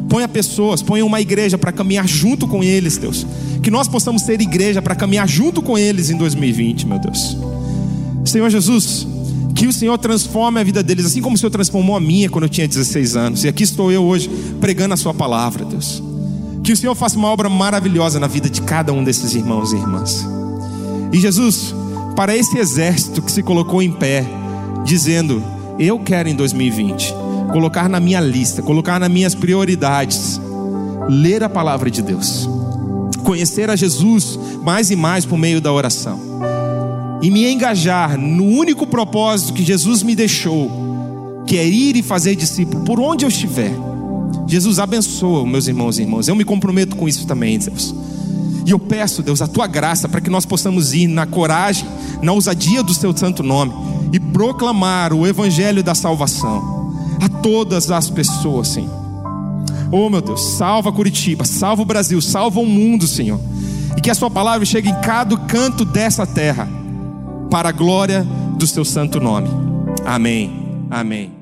Ponha 0.08 0.28
pessoas, 0.28 0.82
ponha 0.82 1.04
uma 1.04 1.20
igreja 1.20 1.58
para 1.58 1.72
caminhar 1.72 2.06
junto 2.06 2.46
com 2.46 2.62
eles, 2.62 2.96
Deus. 2.96 3.26
Que 3.62 3.70
nós 3.70 3.88
possamos 3.88 4.22
ser 4.22 4.40
igreja 4.40 4.80
para 4.80 4.94
caminhar 4.94 5.28
junto 5.28 5.60
com 5.60 5.76
eles 5.76 6.10
em 6.10 6.16
2020, 6.16 6.86
meu 6.86 6.98
Deus. 6.98 7.36
Senhor 8.24 8.48
Jesus, 8.48 9.06
que 9.54 9.66
o 9.66 9.72
Senhor 9.72 9.98
transforme 9.98 10.60
a 10.60 10.64
vida 10.64 10.82
deles, 10.82 11.06
assim 11.06 11.20
como 11.20 11.34
o 11.34 11.38
Senhor 11.38 11.50
transformou 11.50 11.96
a 11.96 12.00
minha 12.00 12.30
quando 12.30 12.44
eu 12.44 12.48
tinha 12.48 12.68
16 12.68 13.16
anos. 13.16 13.44
E 13.44 13.48
aqui 13.48 13.64
estou 13.64 13.90
eu 13.90 14.04
hoje 14.04 14.30
pregando 14.60 14.94
a 14.94 14.96
Sua 14.96 15.12
palavra, 15.12 15.64
Deus. 15.64 16.02
Que 16.62 16.72
o 16.72 16.76
Senhor 16.76 16.94
faça 16.94 17.16
uma 17.16 17.28
obra 17.28 17.48
maravilhosa 17.48 18.20
na 18.20 18.26
vida 18.26 18.48
de 18.50 18.60
cada 18.62 18.92
um 18.92 19.02
desses 19.02 19.34
irmãos 19.34 19.72
e 19.72 19.76
irmãs. 19.76 20.26
E 21.12 21.18
Jesus, 21.18 21.74
para 22.14 22.36
esse 22.36 22.58
exército 22.58 23.22
que 23.22 23.32
se 23.32 23.42
colocou 23.42 23.82
em 23.82 23.90
pé, 23.90 24.26
dizendo: 24.87 25.42
Eu 25.79 25.99
quero 25.99 26.29
em 26.29 26.35
2020 26.35 27.12
colocar 27.53 27.88
na 27.88 28.01
minha 28.01 28.20
lista, 28.20 28.62
colocar 28.62 28.99
nas 28.99 29.11
minhas 29.11 29.35
prioridades, 29.35 30.40
ler 31.09 31.42
a 31.42 31.49
palavra 31.49 31.90
de 31.90 32.03
Deus, 32.03 32.49
conhecer 33.22 33.68
a 33.68 33.77
Jesus 33.77 34.38
mais 34.62 34.90
e 34.90 34.96
mais 34.96 35.25
por 35.25 35.37
meio 35.37 35.61
da 35.61 35.72
oração, 35.72 36.20
e 37.20 37.31
me 37.31 37.51
engajar 37.51 38.18
no 38.18 38.44
único 38.44 38.87
propósito 38.87 39.53
que 39.53 39.64
Jesus 39.64 40.03
me 40.03 40.14
deixou, 40.14 41.44
que 41.46 41.59
é 41.59 41.66
ir 41.66 41.96
e 41.96 42.03
fazer 42.03 42.35
discípulo 42.37 42.85
por 42.85 43.01
onde 43.01 43.25
eu 43.25 43.29
estiver. 43.29 43.72
Jesus 44.46 44.79
abençoa 44.79 45.44
meus 45.44 45.66
irmãos 45.66 45.99
e 45.99 46.03
irmãs. 46.03 46.29
Eu 46.29 46.37
me 46.37 46.44
comprometo 46.44 46.94
com 46.94 47.09
isso 47.09 47.27
também, 47.27 47.59
Deus. 47.59 47.94
E 48.64 48.70
eu 48.70 48.79
peço, 48.79 49.22
Deus, 49.22 49.42
a 49.42 49.49
tua 49.49 49.66
graça 49.66 50.09
para 50.09 50.20
que 50.20 50.31
nós 50.31 50.46
possamos 50.46 50.94
ir 50.94 51.09
na 51.09 51.27
coragem, 51.27 51.87
na 52.22 52.33
ousadia 52.33 52.83
do 52.83 52.94
teu 52.94 53.16
santo 53.16 53.42
nome 53.42 53.95
e 54.16 54.20
proclamar 54.20 55.12
o 55.12 55.26
evangelho 55.26 55.83
da 55.83 55.94
salvação 55.94 56.90
a 57.20 57.29
todas 57.29 57.90
as 57.90 58.09
pessoas, 58.09 58.68
Senhor. 58.68 58.90
Oh, 59.92 60.09
meu 60.09 60.22
Deus, 60.22 60.42
salva 60.57 60.90
Curitiba, 60.90 61.44
salva 61.44 61.83
o 61.83 61.85
Brasil, 61.85 62.20
salva 62.22 62.59
o 62.59 62.66
mundo, 62.66 63.07
Senhor. 63.07 63.38
E 63.94 64.00
que 64.00 64.11
a 64.11 64.14
sua 64.14 64.31
palavra 64.31 64.64
chegue 64.64 64.88
em 64.88 65.00
cada 65.02 65.37
canto 65.37 65.85
dessa 65.85 66.26
terra, 66.26 66.66
para 67.50 67.68
a 67.68 67.72
glória 67.72 68.26
do 68.57 68.66
seu 68.66 68.85
santo 68.85 69.20
nome. 69.20 69.48
Amém. 70.05 70.87
Amém. 70.90 71.36